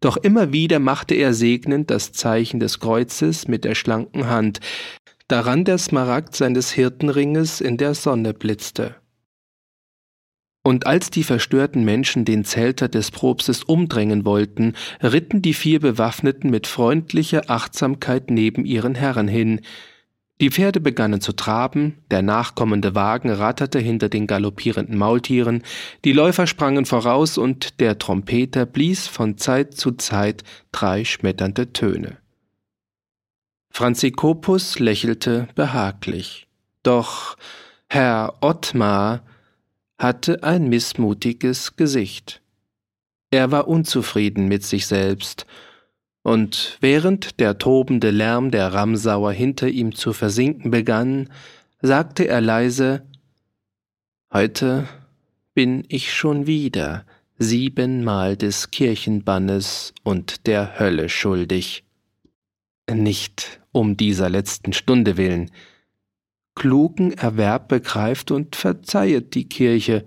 doch 0.00 0.16
immer 0.16 0.52
wieder 0.52 0.78
machte 0.78 1.14
er 1.14 1.34
segnend 1.34 1.90
das 1.90 2.12
Zeichen 2.12 2.58
des 2.58 2.80
Kreuzes 2.80 3.48
mit 3.48 3.64
der 3.64 3.74
schlanken 3.74 4.28
Hand, 4.28 4.60
daran 5.28 5.64
der 5.64 5.78
Smaragd 5.78 6.34
seines 6.34 6.72
Hirtenringes 6.72 7.60
in 7.60 7.76
der 7.76 7.94
Sonne 7.94 8.34
blitzte. 8.34 8.99
Und 10.62 10.86
als 10.86 11.10
die 11.10 11.24
verstörten 11.24 11.84
Menschen 11.84 12.24
den 12.24 12.44
Zelter 12.44 12.88
des 12.88 13.10
Propstes 13.10 13.64
umdrängen 13.64 14.26
wollten, 14.26 14.74
ritten 15.02 15.40
die 15.40 15.54
vier 15.54 15.80
Bewaffneten 15.80 16.50
mit 16.50 16.66
freundlicher 16.66 17.44
Achtsamkeit 17.48 18.30
neben 18.30 18.66
ihren 18.66 18.94
Herren 18.94 19.28
hin, 19.28 19.62
die 20.40 20.50
Pferde 20.50 20.80
begannen 20.80 21.20
zu 21.20 21.32
traben, 21.32 21.98
der 22.10 22.22
nachkommende 22.22 22.94
Wagen 22.94 23.30
ratterte 23.30 23.78
hinter 23.78 24.08
den 24.08 24.26
galoppierenden 24.26 24.96
Maultieren, 24.96 25.62
die 26.06 26.12
Läufer 26.12 26.46
sprangen 26.46 26.86
voraus 26.86 27.36
und 27.36 27.78
der 27.78 27.98
Trompeter 27.98 28.64
blies 28.64 29.06
von 29.06 29.36
Zeit 29.36 29.74
zu 29.74 29.92
Zeit 29.92 30.42
drei 30.72 31.04
schmetternde 31.04 31.74
Töne. 31.74 32.16
Franzikopus 33.70 34.78
lächelte 34.78 35.46
behaglich. 35.54 36.46
Doch 36.82 37.36
Herr 37.88 38.34
Ottmar 38.40 39.22
hatte 40.00 40.42
ein 40.42 40.70
missmutiges 40.70 41.76
Gesicht. 41.76 42.40
Er 43.30 43.50
war 43.50 43.68
unzufrieden 43.68 44.48
mit 44.48 44.64
sich 44.64 44.86
selbst 44.86 45.46
und 46.22 46.78
während 46.80 47.38
der 47.38 47.58
tobende 47.58 48.10
Lärm 48.10 48.50
der 48.50 48.72
Ramsauer 48.72 49.32
hinter 49.32 49.68
ihm 49.68 49.94
zu 49.94 50.14
versinken 50.14 50.70
begann, 50.70 51.28
sagte 51.82 52.26
er 52.26 52.40
leise 52.40 53.02
Heute 54.32 54.88
bin 55.54 55.84
ich 55.88 56.14
schon 56.14 56.46
wieder 56.46 57.04
siebenmal 57.38 58.38
des 58.38 58.70
Kirchenbannes 58.70 59.92
und 60.02 60.46
der 60.46 60.78
Hölle 60.78 61.10
schuldig. 61.10 61.84
Nicht 62.90 63.60
um 63.70 63.98
dieser 63.98 64.30
letzten 64.30 64.72
Stunde 64.72 65.18
willen. 65.18 65.50
Klugen 66.54 67.12
Erwerb 67.12 67.68
begreift 67.68 68.30
und 68.30 68.56
verzeihet 68.56 69.34
die 69.34 69.48
Kirche, 69.48 70.06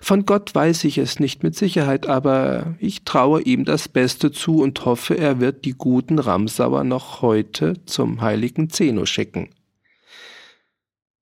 von 0.00 0.26
Gott 0.26 0.54
weiß 0.54 0.84
ich 0.84 0.98
es 0.98 1.18
nicht 1.18 1.42
mit 1.42 1.56
Sicherheit, 1.56 2.06
aber 2.06 2.76
ich 2.78 3.04
traue 3.04 3.42
ihm 3.42 3.64
das 3.64 3.88
Beste 3.88 4.30
zu 4.30 4.60
und 4.62 4.84
hoffe, 4.84 5.16
er 5.18 5.40
wird 5.40 5.64
die 5.64 5.72
guten 5.72 6.18
Ramsauer 6.18 6.84
noch 6.84 7.22
heute 7.22 7.84
zum 7.84 8.20
heiligen 8.20 8.70
Zeno 8.70 9.06
schicken. 9.06 9.50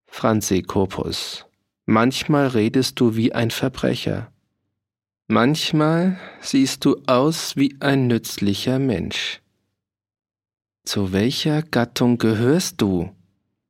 Franzi 0.06 0.62
Kopus, 0.62 1.46
manchmal 1.84 2.48
redest 2.48 3.00
du 3.00 3.16
wie 3.16 3.32
ein 3.32 3.50
Verbrecher. 3.50 4.30
Manchmal 5.26 6.18
siehst 6.40 6.84
du 6.84 7.02
aus 7.06 7.56
wie 7.56 7.76
ein 7.80 8.06
nützlicher 8.06 8.78
Mensch. 8.78 9.40
Zu 10.84 11.12
welcher 11.12 11.62
Gattung 11.62 12.18
gehörst 12.18 12.80
du? 12.80 13.15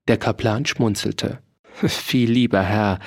Der 0.09 0.19
Kaplan 0.19 0.67
schmunzelte. 0.67 1.41
Viel 1.75 2.31
lieber 2.31 2.63
Herr, 2.63 3.01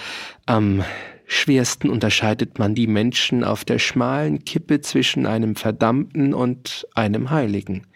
am 0.46 0.84
schwersten 1.26 1.90
unterscheidet 1.90 2.60
man 2.60 2.76
die 2.76 2.88
Menschen 2.88 3.44
auf 3.44 3.64
der 3.64 3.80
schmalen 3.80 4.44
Kippe 4.46 4.82
zwischen 4.82 5.26
einem 5.26 5.56
Verdammten 5.56 6.34
und 6.34 6.88
einem 6.96 7.30
Heiligen. 7.30 7.88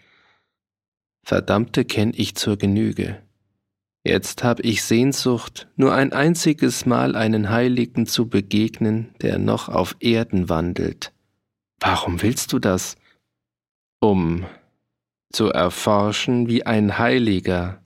Verdammte 1.24 1.84
kenn 1.84 2.12
ich 2.14 2.34
zur 2.34 2.56
Genüge. 2.56 3.22
Jetzt 4.06 4.44
hab 4.44 4.60
ich 4.60 4.82
Sehnsucht, 4.82 5.68
nur 5.76 5.94
ein 5.94 6.12
einziges 6.12 6.84
Mal 6.84 7.16
einen 7.16 7.48
Heiligen 7.48 8.06
zu 8.06 8.28
begegnen, 8.28 9.14
der 9.22 9.38
noch 9.38 9.70
auf 9.70 9.96
Erden 10.00 10.50
wandelt. 10.50 11.12
Warum 11.80 12.20
willst 12.20 12.52
du 12.52 12.58
das? 12.58 12.96
Um 14.00 14.44
zu 15.32 15.48
erforschen, 15.48 16.48
wie 16.48 16.66
ein 16.66 16.98
Heiliger 16.98 17.82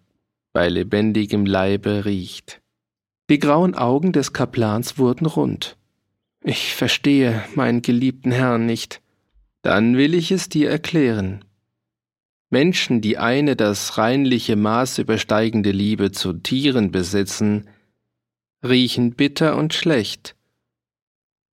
bei 0.53 0.69
lebendigem 0.69 1.47
Leibe 1.47 2.05
riecht. 2.05 2.61
Die 3.31 3.39
grauen 3.39 3.75
Augen 3.75 4.13
des 4.13 4.33
Kaplans 4.33 4.99
wurden 4.99 5.27
rund. 5.27 5.77
Ich 6.43 6.75
verstehe 6.75 7.45
meinen 7.55 7.83
geliebten 7.83 8.33
Herrn 8.33 8.65
nicht. 8.65 9.03
Dann 9.63 9.97
will 9.97 10.15
ich 10.15 10.31
es 10.31 10.49
dir 10.49 10.71
erklären. 10.71 11.45
Menschen, 12.51 13.03
die 13.03 13.19
eine 13.19 13.57
das 13.57 13.99
reinliche 13.99 14.57
Maß 14.57 14.99
übersteigende 14.99 15.71
Liebe 15.71 16.13
zu 16.13 16.33
Tieren 16.33 16.91
besitzen, 16.91 17.69
riechen 18.67 19.15
bitter 19.15 19.57
und 19.57 19.75
schlecht. 19.75 20.35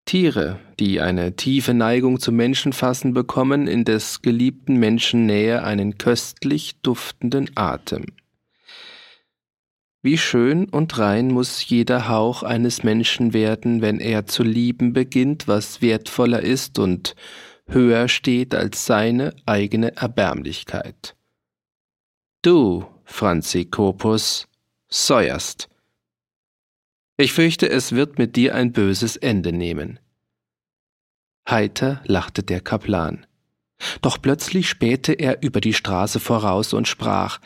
Tiere, 0.05 0.59
die 0.79 1.01
eine 1.01 1.35
tiefe 1.35 1.73
Neigung 1.73 2.19
zu 2.19 2.31
Menschen 2.31 2.71
fassen, 2.71 3.13
bekommen 3.13 3.67
in 3.67 3.83
des 3.83 4.21
geliebten 4.21 4.77
Menschen 4.77 5.25
Nähe 5.25 5.63
einen 5.63 5.97
köstlich 5.97 6.79
duftenden 6.81 7.49
Atem. 7.55 8.05
Wie 10.05 10.19
schön 10.19 10.69
und 10.69 10.99
rein 10.99 11.29
muss 11.29 11.67
jeder 11.67 12.07
Hauch 12.07 12.43
eines 12.43 12.83
Menschen 12.83 13.33
werden, 13.33 13.81
wenn 13.81 13.99
er 13.99 14.27
zu 14.27 14.43
lieben 14.43 14.93
beginnt, 14.93 15.47
was 15.47 15.81
wertvoller 15.81 16.41
ist 16.41 16.77
und 16.77 17.15
höher 17.65 18.07
steht 18.07 18.53
als 18.53 18.85
seine 18.85 19.35
eigene 19.47 19.95
Erbärmlichkeit. 19.95 21.15
Du, 22.43 22.85
Franzi 23.03 23.65
Kopus, 23.65 24.47
säuerst. 24.89 25.69
Ich 27.17 27.33
fürchte, 27.33 27.67
es 27.67 27.93
wird 27.93 28.19
mit 28.19 28.35
dir 28.35 28.53
ein 28.53 28.73
böses 28.73 29.17
Ende 29.17 29.53
nehmen. 29.53 29.99
Heiter 31.49 32.03
lachte 32.05 32.43
der 32.43 32.61
Kaplan. 32.61 33.25
Doch 34.03 34.21
plötzlich 34.21 34.69
spähte 34.69 35.13
er 35.13 35.41
über 35.41 35.61
die 35.61 35.73
Straße 35.73 36.19
voraus 36.19 36.73
und 36.73 36.87
sprach 36.87 37.39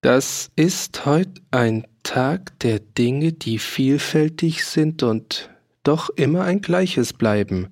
das 0.00 0.50
ist 0.56 1.04
heut 1.04 1.42
ein 1.50 1.86
Tag 2.02 2.58
der 2.60 2.80
Dinge, 2.80 3.32
die 3.32 3.58
vielfältig 3.58 4.64
sind 4.64 5.02
und 5.02 5.50
doch 5.82 6.10
immer 6.10 6.44
ein 6.44 6.60
gleiches 6.60 7.12
bleiben. 7.12 7.68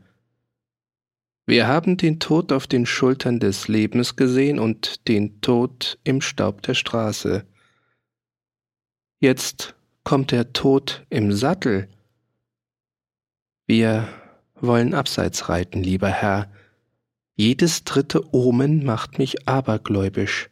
Wir 1.46 1.66
haben 1.66 1.96
den 1.96 2.20
Tod 2.20 2.52
auf 2.52 2.66
den 2.66 2.84
Schultern 2.84 3.40
des 3.40 3.68
Lebens 3.68 4.16
gesehen 4.16 4.58
und 4.58 5.08
den 5.08 5.40
Tod 5.40 5.98
im 6.04 6.20
Staub 6.20 6.60
der 6.62 6.74
Straße. 6.74 7.46
Jetzt 9.20 9.74
kommt 10.04 10.30
der 10.30 10.52
Tod 10.52 11.06
im 11.08 11.32
Sattel. 11.32 11.88
Wir 13.66 14.08
wollen 14.60 14.92
abseits 14.92 15.48
reiten, 15.48 15.82
lieber 15.82 16.10
Herr. 16.10 16.52
Jedes 17.34 17.84
dritte 17.84 18.34
Omen 18.34 18.84
macht 18.84 19.18
mich 19.18 19.48
abergläubisch. 19.48 20.50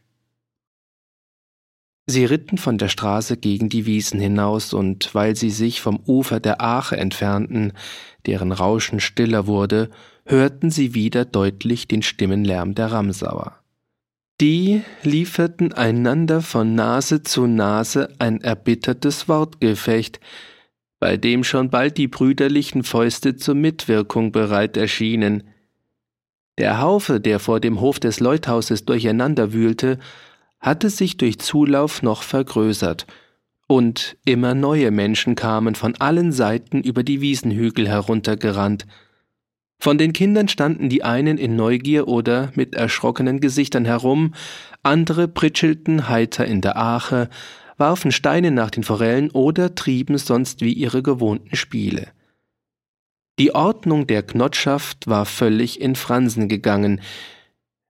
Sie 2.08 2.24
ritten 2.24 2.56
von 2.56 2.78
der 2.78 2.88
Straße 2.88 3.36
gegen 3.36 3.68
die 3.68 3.84
Wiesen 3.84 4.20
hinaus, 4.20 4.72
und 4.72 5.12
weil 5.14 5.34
sie 5.34 5.50
sich 5.50 5.80
vom 5.80 6.00
Ufer 6.06 6.38
der 6.38 6.60
Ache 6.60 6.96
entfernten, 6.96 7.72
deren 8.26 8.52
Rauschen 8.52 9.00
stiller 9.00 9.48
wurde, 9.48 9.90
hörten 10.24 10.70
sie 10.70 10.94
wieder 10.94 11.24
deutlich 11.24 11.88
den 11.88 12.02
Stimmenlärm 12.02 12.76
der 12.76 12.92
Ramsauer. 12.92 13.58
Die 14.40 14.82
lieferten 15.02 15.72
einander 15.72 16.42
von 16.42 16.74
Nase 16.74 17.22
zu 17.22 17.46
Nase 17.46 18.14
ein 18.18 18.40
erbittertes 18.40 19.28
Wortgefecht, 19.28 20.20
bei 21.00 21.16
dem 21.16 21.42
schon 21.42 21.70
bald 21.70 21.98
die 21.98 22.08
brüderlichen 22.08 22.84
Fäuste 22.84 23.36
zur 23.36 23.54
Mitwirkung 23.54 24.32
bereit 24.32 24.76
erschienen. 24.76 25.44
Der 26.58 26.80
Haufe, 26.80 27.20
der 27.20 27.38
vor 27.38 27.60
dem 27.60 27.80
Hof 27.80 27.98
des 27.98 28.20
Leuthauses 28.20 28.84
durcheinander 28.84 29.52
wühlte, 29.52 29.98
hatte 30.60 30.90
sich 30.90 31.16
durch 31.16 31.38
Zulauf 31.38 32.02
noch 32.02 32.22
vergrößert, 32.22 33.06
und 33.68 34.16
immer 34.24 34.54
neue 34.54 34.90
Menschen 34.90 35.34
kamen 35.34 35.74
von 35.74 35.96
allen 35.96 36.30
Seiten 36.30 36.82
über 36.82 37.02
die 37.02 37.20
Wiesenhügel 37.20 37.88
heruntergerannt. 37.88 38.86
Von 39.78 39.98
den 39.98 40.12
Kindern 40.12 40.48
standen 40.48 40.88
die 40.88 41.02
einen 41.02 41.36
in 41.36 41.56
Neugier 41.56 42.08
oder 42.08 42.52
mit 42.54 42.74
erschrockenen 42.74 43.40
Gesichtern 43.40 43.84
herum, 43.84 44.34
andere 44.82 45.28
pritschelten 45.28 46.08
heiter 46.08 46.46
in 46.46 46.60
der 46.60 46.76
Ache, 46.76 47.28
warfen 47.76 48.12
Steine 48.12 48.50
nach 48.50 48.70
den 48.70 48.84
Forellen 48.84 49.30
oder 49.32 49.74
trieben 49.74 50.16
sonst 50.16 50.62
wie 50.62 50.72
ihre 50.72 51.02
gewohnten 51.02 51.56
Spiele. 51.56 52.08
Die 53.38 53.54
Ordnung 53.54 54.06
der 54.06 54.22
Knotschaft 54.22 55.08
war 55.08 55.26
völlig 55.26 55.80
in 55.80 55.94
Fransen 55.94 56.48
gegangen. 56.48 57.02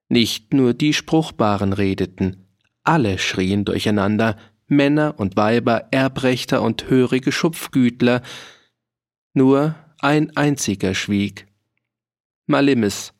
Nicht 0.08 0.52
nur 0.52 0.74
die 0.74 0.92
Spruchbaren 0.92 1.72
redeten, 1.72 2.45
alle 2.86 3.18
schrien 3.18 3.64
durcheinander 3.64 4.36
Männer 4.68 5.14
und 5.18 5.36
Weiber, 5.36 5.88
Erbrechter 5.90 6.62
und 6.62 6.90
hörige 6.90 7.32
Schupfgütler. 7.32 8.22
Nur 9.34 9.74
ein 10.00 10.36
einziger 10.36 10.94
schwieg. 10.94 11.46
Malimis. 12.46 13.12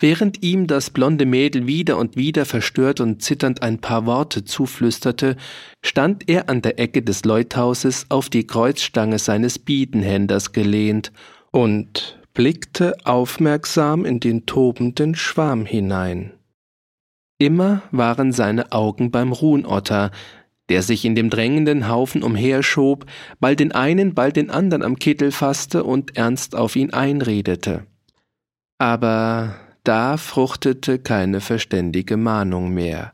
Während 0.00 0.42
ihm 0.42 0.66
das 0.66 0.90
blonde 0.90 1.26
Mädel 1.26 1.66
wieder 1.66 1.96
und 1.96 2.16
wieder 2.16 2.44
verstört 2.44 3.00
und 3.00 3.22
zitternd 3.22 3.62
ein 3.62 3.80
paar 3.80 4.04
Worte 4.04 4.44
zuflüsterte, 4.44 5.36
stand 5.84 6.28
er 6.28 6.48
an 6.48 6.60
der 6.60 6.78
Ecke 6.80 7.02
des 7.02 7.24
Leuthauses 7.24 8.06
auf 8.08 8.28
die 8.28 8.46
Kreuzstange 8.46 9.18
seines 9.18 9.58
Biedenhänders 9.60 10.52
gelehnt 10.52 11.12
und 11.52 12.18
blickte 12.34 12.96
aufmerksam 13.04 14.04
in 14.04 14.18
den 14.18 14.44
tobenden 14.44 15.14
Schwarm 15.14 15.64
hinein. 15.64 16.35
Immer 17.38 17.82
waren 17.90 18.32
seine 18.32 18.72
Augen 18.72 19.10
beim 19.10 19.32
Ruhnotter, 19.32 20.10
der 20.68 20.82
sich 20.82 21.04
in 21.04 21.14
dem 21.14 21.30
drängenden 21.30 21.88
Haufen 21.88 22.22
umherschob, 22.22 23.06
bald 23.40 23.60
den 23.60 23.72
einen, 23.72 24.14
bald 24.14 24.36
den 24.36 24.50
anderen 24.50 24.82
am 24.82 24.98
Kittel 24.98 25.32
fasste 25.32 25.84
und 25.84 26.16
ernst 26.16 26.56
auf 26.56 26.76
ihn 26.76 26.92
einredete. 26.92 27.86
Aber 28.78 29.54
da 29.84 30.16
fruchtete 30.16 30.98
keine 30.98 31.40
verständige 31.40 32.16
Mahnung 32.16 32.70
mehr. 32.74 33.12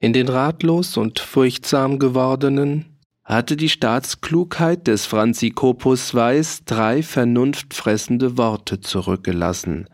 In 0.00 0.12
den 0.12 0.28
ratlos 0.28 0.96
und 0.96 1.18
furchtsam 1.20 1.98
gewordenen 1.98 2.98
hatte 3.24 3.56
die 3.56 3.68
Staatsklugheit 3.68 4.86
des 4.86 5.06
Franzikopus 5.06 6.14
Weiß 6.14 6.64
drei 6.64 7.02
vernunftfressende 7.02 8.38
Worte 8.38 8.80
zurückgelassen. 8.80 9.86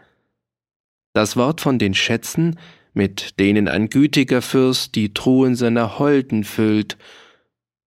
Das 1.14 1.36
Wort 1.36 1.60
von 1.60 1.78
den 1.78 1.94
Schätzen, 1.94 2.58
mit 2.94 3.38
denen 3.38 3.68
ein 3.68 3.90
gütiger 3.90 4.40
Fürst 4.40 4.94
die 4.94 5.12
Truhen 5.12 5.56
seiner 5.56 5.98
Holden 5.98 6.44
füllt, 6.44 6.96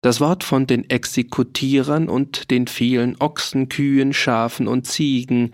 das 0.01 0.21
Wort 0.21 0.43
von 0.43 0.67
den 0.67 0.89
Exekutierern 0.89 2.07
und 2.07 2.51
den 2.51 2.67
vielen 2.67 3.19
Ochsen, 3.19 3.67
Kühen, 3.67 4.13
Schafen 4.13 4.67
und 4.67 4.85
Ziegen, 4.85 5.53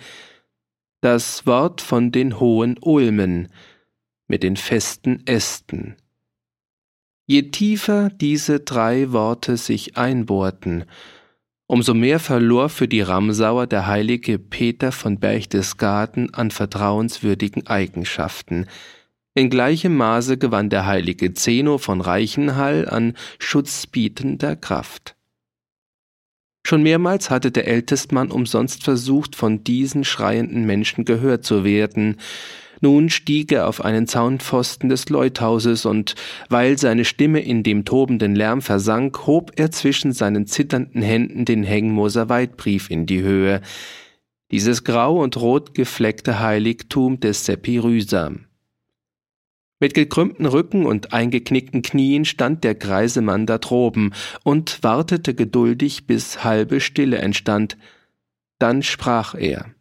das 1.01 1.45
Wort 1.45 1.81
von 1.81 2.11
den 2.11 2.39
hohen 2.39 2.77
Ulmen 2.81 3.49
mit 4.27 4.43
den 4.43 4.57
festen 4.57 5.25
Ästen. 5.25 5.95
Je 7.25 7.43
tiefer 7.43 8.09
diese 8.09 8.59
drei 8.59 9.11
Worte 9.11 9.55
sich 9.57 9.95
einbohrten, 9.97 10.85
umso 11.67 11.93
mehr 11.93 12.19
verlor 12.19 12.69
für 12.69 12.87
die 12.87 13.01
Ramsauer 13.01 13.67
der 13.67 13.87
heilige 13.87 14.39
Peter 14.39 14.91
von 14.91 15.19
Berchtesgaden 15.19 16.33
an 16.33 16.51
vertrauenswürdigen 16.51 17.67
Eigenschaften, 17.67 18.67
in 19.35 19.49
gleichem 19.49 19.95
Maße 19.95 20.37
gewann 20.37 20.69
der 20.69 20.85
heilige 20.85 21.33
Zeno 21.33 21.77
von 21.77 22.01
Reichenhall 22.01 22.87
an 22.87 23.13
schutzbietender 23.39 24.55
Kraft. 24.55 25.15
Schon 26.65 26.83
mehrmals 26.83 27.29
hatte 27.29 27.51
der 27.51 27.67
Ältestmann 27.67 28.31
umsonst 28.31 28.83
versucht, 28.83 29.35
von 29.35 29.63
diesen 29.63 30.05
schreienden 30.05 30.65
Menschen 30.65 31.03
gehört 31.03 31.43
zu 31.43 31.63
werden. 31.65 32.17
Nun 32.79 33.09
stieg 33.09 33.51
er 33.51 33.67
auf 33.67 33.83
einen 33.83 34.07
Zaunpfosten 34.07 34.87
des 34.87 35.09
Leuthauses, 35.09 35.85
und 35.85 36.15
weil 36.49 36.77
seine 36.77 37.03
Stimme 37.03 37.41
in 37.41 37.63
dem 37.63 37.85
tobenden 37.85 38.35
Lärm 38.35 38.61
versank, 38.61 39.25
hob 39.25 39.51
er 39.57 39.71
zwischen 39.71 40.13
seinen 40.13 40.47
zitternden 40.47 41.01
Händen 41.01 41.43
den 41.43 41.63
Hengmoser 41.63 42.29
Weitbrief 42.29 42.89
in 42.89 43.05
die 43.05 43.21
Höhe, 43.21 43.61
dieses 44.51 44.83
grau 44.83 45.21
und 45.21 45.37
rot 45.37 45.73
gefleckte 45.73 46.39
Heiligtum 46.39 47.19
des 47.19 47.45
Sepirysam. 47.45 48.45
Mit 49.79 49.93
gekrümmten 49.93 50.45
Rücken 50.45 50.85
und 50.85 51.13
eingeknickten 51.13 51.81
Knien 51.81 52.25
stand 52.25 52.63
der 52.63 52.75
greise 52.75 53.21
Mann 53.21 53.45
da 53.45 53.57
droben 53.57 54.13
und 54.43 54.81
wartete 54.81 55.33
geduldig, 55.33 56.07
bis 56.07 56.43
halbe 56.43 56.79
Stille 56.79 57.17
entstand. 57.17 57.77
Dann 58.59 58.81
sprach 58.81 59.35
er. 59.35 59.73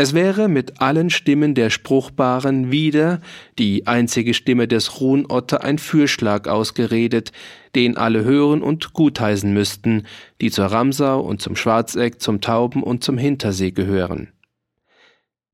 Es 0.00 0.14
wäre 0.14 0.48
mit 0.48 0.80
allen 0.80 1.10
Stimmen 1.10 1.56
der 1.56 1.70
Spruchbaren 1.70 2.70
wieder 2.70 3.20
die 3.58 3.88
einzige 3.88 4.32
Stimme 4.32 4.68
des 4.68 5.00
Ruhnotter 5.00 5.64
ein 5.64 5.78
Fürschlag 5.78 6.46
ausgeredet, 6.46 7.32
den 7.74 7.96
alle 7.96 8.22
hören 8.22 8.62
und 8.62 8.92
gutheißen 8.92 9.52
müssten, 9.52 10.06
die 10.40 10.52
zur 10.52 10.66
Ramsau 10.66 11.20
und 11.20 11.42
zum 11.42 11.56
Schwarzeck, 11.56 12.20
zum 12.22 12.40
Tauben 12.40 12.84
und 12.84 13.02
zum 13.02 13.18
Hintersee 13.18 13.72
gehören. 13.72 14.28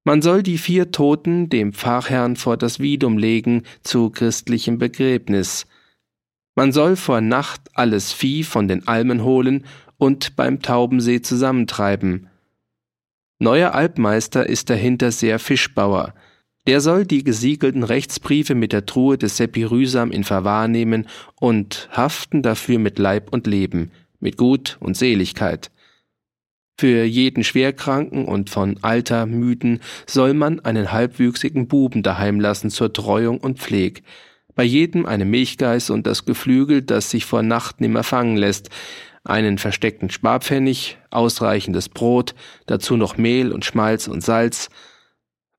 Man 0.07 0.21
soll 0.21 0.43
die 0.43 0.59
vier 0.59 0.91
Toten 0.91 1.49
dem 1.49 1.73
Pfarrherrn 1.73 2.37
vor 2.37 2.59
das 2.59 2.79
Vidum 2.79 3.17
legen 3.17 3.63
zu 3.83 4.11
christlichem 4.11 4.77
Begräbnis. 4.77 5.67
Man 6.55 6.73
soll 6.73 6.97
vor 6.97 7.23
Nacht 7.23 7.71
alles 7.73 8.13
Vieh 8.13 8.45
von 8.45 8.69
den 8.69 8.87
Almen 8.87 9.25
holen 9.25 9.65
und 9.97 10.37
beim 10.37 10.61
Taubensee 10.61 11.23
zusammentreiben. 11.23 12.29
Neuer 13.39 13.75
Alpmeister 13.75 14.47
ist 14.47 14.69
der 14.69 14.77
Hinterseer 14.77 15.39
Fischbauer. 15.39 16.15
Der 16.67 16.81
soll 16.81 17.07
die 17.07 17.25
gesiegelten 17.25 17.83
Rechtsbriefe 17.83 18.55
mit 18.55 18.73
der 18.73 18.87
Truhe 18.87 19.19
des 19.19 19.39
Sepirysam 19.39 20.13
in 20.13 20.25
Verwahr 20.25 20.69
nehmen 20.69 21.09
und 21.41 21.89
haften 21.93 22.43
dafür 22.43 22.79
mit 22.79 22.99
Leib 22.99 23.33
und 23.33 23.47
Leben, 23.47 23.91
mit 24.21 24.37
Gut 24.37 24.77
und 24.81 24.97
Seligkeit. 24.97 25.71
Für 26.77 27.05
jeden 27.05 27.45
Schwerkranken 27.45 28.25
und 28.25 28.51
von 28.51 28.79
Alter 28.83 29.27
müden 29.27 29.81
soll 30.07 30.35
man 30.35 30.61
einen 30.61 30.91
halbwüchsigen 30.91 31.69
Buben 31.69 32.03
daheim 32.03 32.41
lassen 32.41 32.71
zur 32.71 32.93
Treuung 32.93 33.39
und 33.39 33.61
Pfleg. 33.61 34.03
Bei 34.57 34.65
jedem 34.65 35.07
eine 35.07 35.25
Milchgeiß 35.25 35.91
und 35.91 36.07
das 36.07 36.25
Geflügel, 36.25 36.83
das 36.83 37.11
sich 37.11 37.25
vor 37.25 37.43
Nacht 37.43 37.81
nimmer 37.81 38.03
fangen 38.03 38.37
lässt, 38.37 38.71
einen 39.25 39.59
versteckten 39.59 40.11
Sparpfennig, 40.11 40.99
ausreichendes 41.11 41.89
Brot, 41.89 42.35
dazu 42.67 42.97
noch 42.97 43.17
Mehl 43.17 43.53
und 43.53 43.65
Schmalz 43.65 44.07
und 44.07 44.23
Salz, 44.23 44.69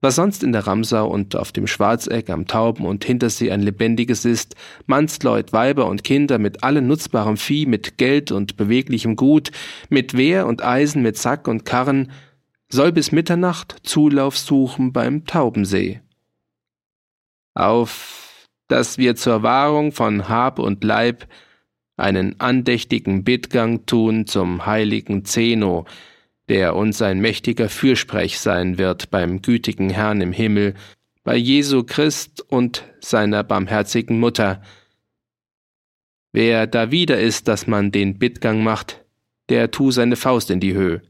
was 0.05 0.17
sonst 0.17 0.43
in 0.43 0.51
der 0.51 0.67
Ramsau 0.67 1.07
und 1.07 1.35
auf 1.35 1.51
dem 1.51 1.65
Schwarzeck 1.65 2.29
am 2.29 2.45
Tauben 2.45 2.85
und 2.85 3.03
Hintersee 3.03 3.49
ein 3.49 3.63
lebendiges 3.63 4.23
ist, 4.23 4.55
Mannsleut, 4.85 5.51
Weiber 5.51 5.87
und 5.87 6.03
Kinder 6.03 6.37
mit 6.37 6.63
allem 6.63 6.85
nutzbarem 6.85 7.37
Vieh, 7.37 7.65
mit 7.65 7.97
Geld 7.97 8.31
und 8.31 8.55
beweglichem 8.55 9.15
Gut, 9.15 9.49
mit 9.89 10.15
Wehr 10.15 10.45
und 10.45 10.63
Eisen, 10.63 11.01
mit 11.01 11.17
Sack 11.17 11.47
und 11.47 11.65
Karren, 11.65 12.11
soll 12.69 12.91
bis 12.91 13.11
Mitternacht 13.11 13.77
Zulauf 13.81 14.37
suchen 14.37 14.93
beim 14.93 15.25
Taubensee. 15.25 16.01
Auf, 17.55 18.47
dass 18.67 18.99
wir 18.99 19.15
zur 19.15 19.41
Wahrung 19.41 19.91
von 19.91 20.29
Hab 20.29 20.59
und 20.59 20.83
Leib 20.83 21.25
einen 21.97 22.39
andächtigen 22.39 23.23
Bittgang 23.23 23.87
tun 23.87 24.27
zum 24.27 24.67
heiligen 24.67 25.25
Zeno, 25.25 25.85
der 26.49 26.75
uns 26.75 27.01
ein 27.01 27.19
mächtiger 27.19 27.69
Fürsprech 27.69 28.39
sein 28.39 28.77
wird 28.77 29.09
beim 29.09 29.41
gütigen 29.41 29.89
Herrn 29.89 30.21
im 30.21 30.31
Himmel, 30.31 30.75
bei 31.23 31.35
Jesu 31.35 31.83
Christ 31.83 32.41
und 32.41 32.83
seiner 32.99 33.43
barmherzigen 33.43 34.19
Mutter. 34.19 34.61
Wer 36.31 36.67
da 36.67 36.91
wieder 36.91 37.19
ist, 37.19 37.47
dass 37.47 37.65
man 37.65 37.91
den 37.91 38.19
Bittgang 38.19 38.63
macht, 38.63 39.03
der 39.49 39.71
tu 39.71 39.91
seine 39.91 40.15
Faust 40.15 40.51
in 40.51 40.59
die 40.59 40.73
Höhe. 40.73 41.01